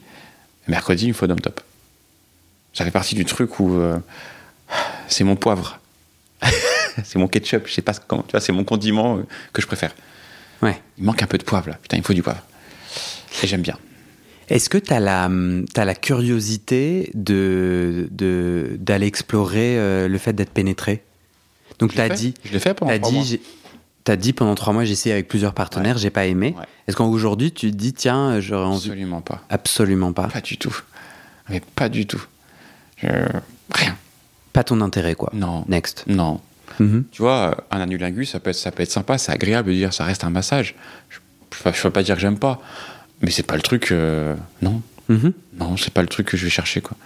[0.70, 1.60] mercredi, il me faut dom top.
[2.72, 3.98] Ça fait partie du truc où euh,
[5.08, 5.80] c'est mon poivre.
[7.04, 9.66] c'est mon ketchup, je sais pas comment, tu vois, c'est mon condiment euh, que je
[9.66, 9.94] préfère.
[10.62, 10.80] Ouais.
[10.98, 12.42] Il manque un peu de poivre là, putain, il me faut du poivre.
[13.42, 13.78] Et j'aime bien.
[14.48, 20.18] Est-ce que tu as la, hum, t'as la curiosité de, de, d'aller explorer euh, le
[20.18, 21.02] fait d'être pénétré?
[21.78, 22.14] Donc tu as fait.
[22.14, 23.40] dit, Je l'ai fait pendant trois dit,
[24.04, 26.54] t'as dit pendant trois mois j'ai essayé avec plusieurs partenaires, j'ai pas aimé.
[26.58, 26.64] Ouais.
[26.88, 29.42] Est-ce qu'aujourd'hui tu te dis tiens j'aurais envie Absolument pas.
[29.50, 30.28] Absolument pas.
[30.28, 30.76] Pas du tout.
[31.48, 32.22] Mais pas du tout.
[32.96, 33.08] Je-
[33.72, 33.96] Rien.
[34.52, 35.30] Pas ton intérêt quoi.
[35.32, 35.64] Non.
[35.68, 36.04] Next.
[36.06, 36.40] Non.
[36.78, 37.04] Mhm.
[37.12, 39.92] Tu vois, un anulingus, ça peut être, ça peut être sympa, c'est agréable de dire
[39.92, 40.74] ça reste un massage.
[41.10, 42.60] Je ne peux pas dire que j'aime pas.
[43.22, 43.92] Mais c'est pas le truc.
[43.92, 44.80] euh, non.
[45.08, 45.32] Mhm.
[45.58, 46.96] Non, c'est pas le truc que je vais chercher, quoi.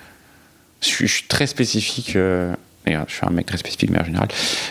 [0.81, 2.15] Je suis, je suis très spécifique.
[2.17, 2.55] euh,
[2.87, 4.29] je suis un mec très spécifique, mais en général.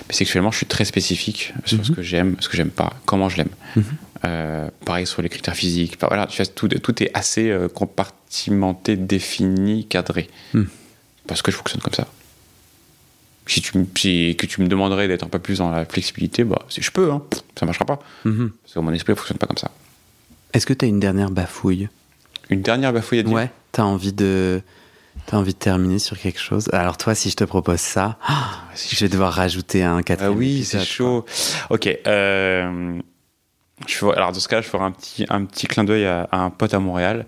[0.08, 3.30] Mais sexuellement, je suis très spécifique sur ce que j'aime, ce que j'aime pas, comment
[3.30, 3.50] je l'aime.
[4.26, 5.98] Euh, pareil sur les critères physiques.
[6.00, 10.30] Voilà, tu vois, tout, tout est assez euh, compartimenté, défini, cadré.
[10.54, 10.64] Mm.
[11.28, 12.08] Parce que je fonctionne comme ça.
[13.46, 16.46] Si tu, me- si- que tu me demanderais d'être un peu plus dans la flexibilité,
[16.46, 17.22] bah, si je peux, hein,
[17.60, 18.00] ça marchera pas.
[18.24, 18.52] Mhm.
[18.64, 19.70] Parce que mon esprit ne fonctionne pas comme ça.
[20.54, 21.90] Est-ce que tu as une dernière bafouille?
[22.50, 23.34] Une dernière bafouille à dire?
[23.34, 23.52] Ouais.
[23.74, 24.62] T'as envie de
[25.26, 26.70] t'as envie de terminer sur quelque chose?
[26.74, 30.04] Alors toi si je te propose ça, ah, si je vais devoir rajouter un Ah
[30.04, 30.38] quatrième.
[30.38, 31.26] oui, c'est chaud.
[31.70, 31.88] Ok.
[32.08, 33.00] euh,
[33.88, 36.38] je alors dans ce cas, je ferai un petit, un petit clin d'œil à, à
[36.40, 37.26] un pote à Montréal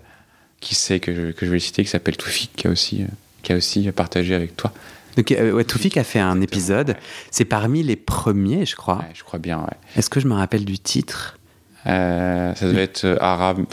[0.60, 3.06] qui sait que je, que je vais citer, qui s'appelle Toufik, qui a aussi, euh,
[3.42, 4.72] qui a aussi partagé avec toi.
[5.16, 6.90] Donc, euh, ouais, Toufik a fait un épisode.
[6.90, 6.96] Ouais.
[7.30, 8.96] C'est parmi les premiers, je crois.
[8.98, 9.60] Ouais, je crois bien.
[9.60, 9.76] Ouais.
[9.96, 11.38] Est-ce que je me rappelle du titre?
[11.86, 13.64] Euh, ça devait être euh, arabe.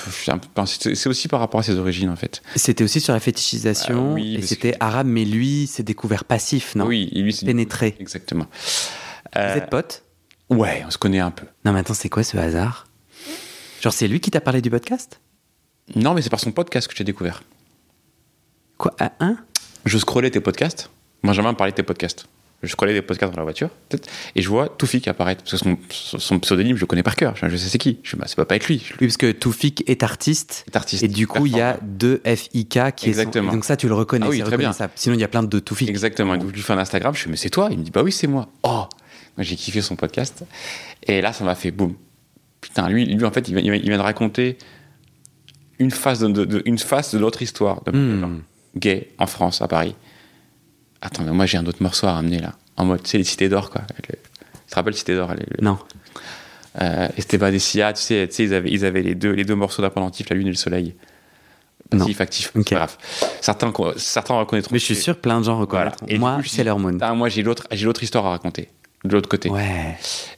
[0.57, 2.41] Un C'est aussi par rapport à ses origines en fait.
[2.55, 6.23] C'était aussi sur la fétichisation Ah oui, et c'était que- arabe, mais lui, c'est découvert
[6.25, 6.85] passif, non?
[6.85, 7.95] Oui, lui c'est Pénétré.
[7.99, 8.45] Exactement.
[9.35, 10.03] Vous Euh, êtes potes?
[10.49, 11.45] ouais, on se connaît un peu.
[11.65, 12.85] Non, mais attends, c'est quoi ce hasard?
[13.81, 15.19] Genre, c'est lui qui t'a parlé du podcast?
[15.95, 17.43] Non, mais c'est par son podcast que j'ai découvert.
[18.77, 19.37] Quoi Ah, hein
[19.85, 20.89] Je scrollais tes podcasts
[21.23, 22.27] Benjamin parlait de tes podcasts.
[22.63, 25.43] Je scrollais des podcasts dans la voiture, peut-être, et je vois Toufik apparaître.
[25.43, 27.35] Parce que son, son pseudonyme, je le connais par cœur.
[27.35, 27.99] Je, sais c'est qui.
[28.03, 28.83] Je bah, ça peut pas être lui.
[29.01, 30.63] Oui, parce que Toufik est artiste.
[30.67, 31.03] Est artiste.
[31.03, 33.47] Et du coup, il y a deux FIK qui Exactement.
[33.47, 34.25] est son- Donc ça, tu le reconnais.
[34.25, 34.71] Ah oui, très bien.
[34.95, 35.89] Sinon, il y a plein de Toufik.
[35.89, 36.37] Exactement.
[36.37, 37.13] Donc, je lui fais un Instagram.
[37.13, 37.67] Je fais, mais c'est toi?
[37.71, 38.47] Il me dit, bah oui, c'est moi.
[38.63, 38.85] Oh
[39.39, 40.43] j'ai kiffé son podcast.
[41.07, 41.95] Et là, ça m'a fait boum.
[42.61, 44.57] Putain, lui, lui en fait, il vient, il vient- il vient de raconter
[45.79, 48.41] une face de, de- de- une face de notre histoire de Hmm.
[48.77, 49.95] gay en France, à Paris.
[51.05, 52.53] Attends, mais moi, j'ai un autre morceau à ramener là.
[52.77, 53.81] En mode, tu sais, les cités d'or, quoi.
[54.09, 55.77] Le- Tu te rappelles Cité d'or le- Non.
[56.81, 59.43] euh, Esteban et Sia, tu sais, tu sais, ils, avaient, ils avaient les deux, les
[59.43, 60.95] deux morceaux d'appendantif, la lune et le soleil.
[62.19, 62.63] Actif, Ok.
[62.65, 62.97] c'est pas grave.
[63.41, 64.73] Certains, certains reconnaîtront.
[64.73, 65.91] Mais je suis sûr plein de gens Voilà.
[65.91, 66.07] reconnaîtront.
[66.07, 66.97] Et du Moi, Sailor Moon.
[67.01, 68.69] Ah, moi, j'ai l'autre, j'ai l'autre histoire à raconter,
[69.03, 69.49] de l'autre côté.
[69.51, 69.95] Ouais.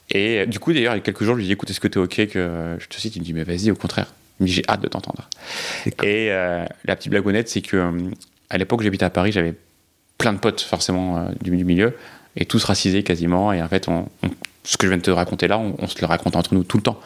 [0.09, 1.79] Et du coup, d'ailleurs, il y a quelques jours, je lui ai dit, écoute, est-ce
[1.79, 3.15] que t'es OK que je te cite?
[3.15, 4.07] Il me dit, mais vas-y, au contraire.
[4.41, 5.29] Dit, j'ai hâte de t'entendre.
[5.85, 6.09] C'est cool.
[6.09, 7.91] Et euh, la petite blagounette, c'est que euh,
[8.49, 9.53] à l'époque où j'habitais à Paris, j'avais
[10.17, 11.95] plein de potes, forcément, euh, du, milieu,
[12.35, 13.53] et tous racisés quasiment.
[13.53, 13.87] Et en fait,
[14.63, 16.77] ce que je viens de te raconter là, on, se le raconte entre nous tout
[16.77, 16.99] le temps.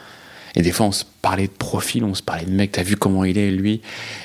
[0.55, 2.95] Et des fois, on se parlait de profil, on se parlait de mec, t'as vu
[2.95, 3.81] comment il est, lui?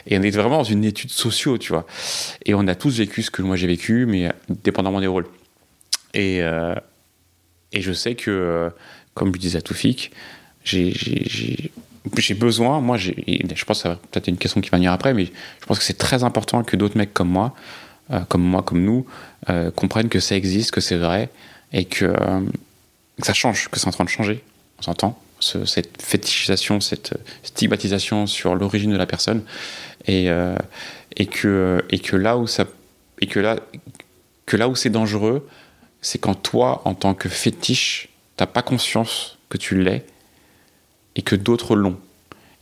[0.06, 1.86] Et on était vraiment dans une étude sociaux, tu vois.
[2.46, 4.32] Et on a tous vécu ce que moi j'ai vécu, mais euh,
[4.64, 5.26] dépendamment des rôles.
[6.14, 6.74] Et, euh,
[7.72, 8.70] et je sais que,
[9.12, 10.12] comme je disais à Toufik,
[10.64, 10.94] j'ai-
[12.18, 15.26] j'ai besoin, moi, je pense ça va peut-être une question qui va venir après, mais
[15.26, 17.54] je pense que c'est très important que d'autres mecs comme moi,
[18.10, 19.06] euh, comme moi, comme nous,
[19.50, 21.30] euh, comprennent que ça existe, que c'est vrai,
[21.72, 22.40] et que, euh,
[23.20, 24.42] que ça change, que c'est en train de changer,
[24.78, 29.42] on s'entend, ce- cette fétichisation, cette stigmatisation sur l'origine de la personne,
[30.06, 30.26] et,
[31.26, 31.82] que,
[32.16, 32.66] là où ça,
[34.74, 35.48] c'est dangereux,
[36.02, 40.04] c'est quand toi, en tant que fétiche, t'as pas conscience que tu l'es
[41.16, 41.98] et que d'autres l'ont.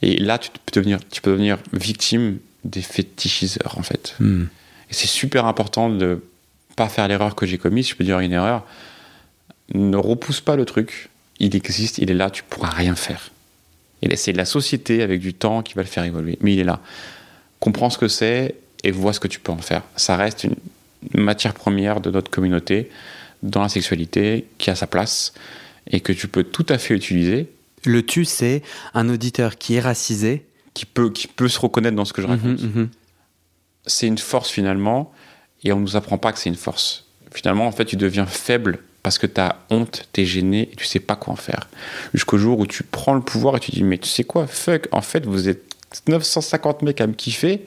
[0.02, 4.14] Et là, tu peux devenir, tu peux devenir victime des fétichiseurs, en fait.
[4.20, 4.44] Hmm.
[4.92, 6.22] Et c'est super important de
[6.76, 8.64] pas faire l'erreur que j'ai commise, je peux dire une erreur.
[9.74, 11.08] Ne repousse pas le truc.
[11.40, 13.30] Il existe, il est là, tu pourras rien faire.
[14.02, 16.36] Et c'est la société avec du temps qui va le faire évoluer.
[16.42, 16.80] Mais il est là.
[17.58, 19.82] Comprends ce que c'est et vois ce que tu peux en faire.
[19.96, 20.56] Ça reste une
[21.14, 22.90] matière première de notre communauté
[23.42, 25.32] dans la sexualité qui a sa place
[25.90, 27.48] et que tu peux tout à fait utiliser,
[27.84, 28.62] Le tu, c'est
[28.94, 30.44] un auditeur qui est racisé.
[30.74, 32.62] qui peut, qui peut se reconnaître dans ce que je raconte.
[32.62, 32.88] Mhm, mhm.
[33.86, 35.12] C'est une force finalement,
[35.64, 37.04] et on nous apprend pas que c'est une force.
[37.32, 40.76] Finalement, en fait, tu deviens faible parce que tu as honte, tu es gêné et
[40.76, 41.68] tu sais pas quoi en faire.
[42.14, 44.88] Jusqu'au jour où tu prends le pouvoir et tu dis, mais tu sais quoi, fuck,
[44.92, 45.62] en fait, vous êtes
[46.08, 47.66] 950 mecs à me kiffer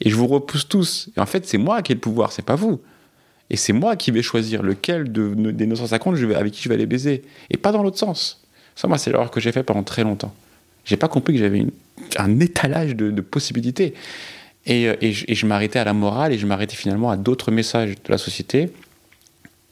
[0.00, 1.10] et je vous repousse tous.
[1.16, 2.80] Et en fait, c'est moi qui ai le pouvoir, c'est pas vous.
[3.50, 6.68] Et c'est moi qui vais choisir lequel de, des 950 je vais, avec qui je
[6.68, 7.22] vais aller baiser.
[7.50, 8.42] Et pas dans l'autre sens.
[8.74, 10.34] Ça, moi, c'est l'erreur que j'ai fait pendant très longtemps.
[10.84, 11.66] J'ai pas compris que j'avais
[12.16, 13.94] un étalage de possibilités.
[14.66, 17.90] Et, euh, et je, m'arrêtais à la morale et je m'arrêtais finalement à d'autres messages
[17.90, 18.70] de la société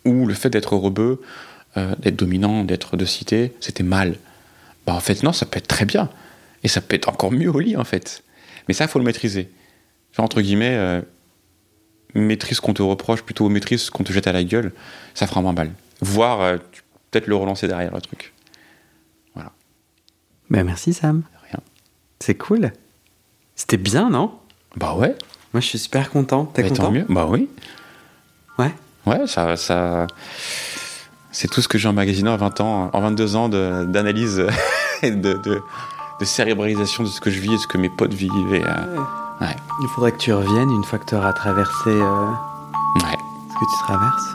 [0.05, 1.21] où le fait d'être rebeu,
[1.77, 4.17] euh, d'être dominant, d'être de cité, c'était mal.
[4.87, 6.09] Bah, en fait, non, ça peut être très bien.
[6.63, 8.23] Et ça peut être encore mieux au lit, en fait.
[8.69, 9.49] Mais ça, il faut le maîtriser.
[10.13, 11.01] Genre, entre guillemets, euh,
[12.15, 14.73] maîtrise ce qu'on te reproche, plutôt maîtrise ce qu'on te jette à la gueule,
[15.15, 15.71] ça fera moins mal.
[16.01, 16.57] Voire, euh,
[17.11, 18.33] peut-être le relancer derrière le truc.
[20.51, 21.23] Ben, merci, Sam.
[21.45, 21.61] Rien.
[22.19, 22.73] C'est cool.
[23.55, 24.40] C'était bien, non?
[24.77, 25.17] Bah ouais,
[25.53, 26.45] Moi, je suis super content.
[26.47, 27.07] T'es mais tant content mieux.
[27.09, 27.49] Bah oui.
[28.59, 28.75] Ouais.
[29.07, 30.07] Ouais, ça, ça...
[31.33, 34.47] c'est tout ce que j'ai emmagasiné en 20 ans, en 22 ans d'analyse
[35.03, 35.61] et de, de,
[36.21, 38.55] de cérébralisation de ce que je vis et de ce que mes potes vivent.
[38.55, 38.97] Et, euh,
[39.41, 42.27] ouais, Il faudrait que tu reviennes une fois que tu auras traversé euh,
[42.97, 43.19] ouais.
[43.49, 44.35] ce que tu traverses.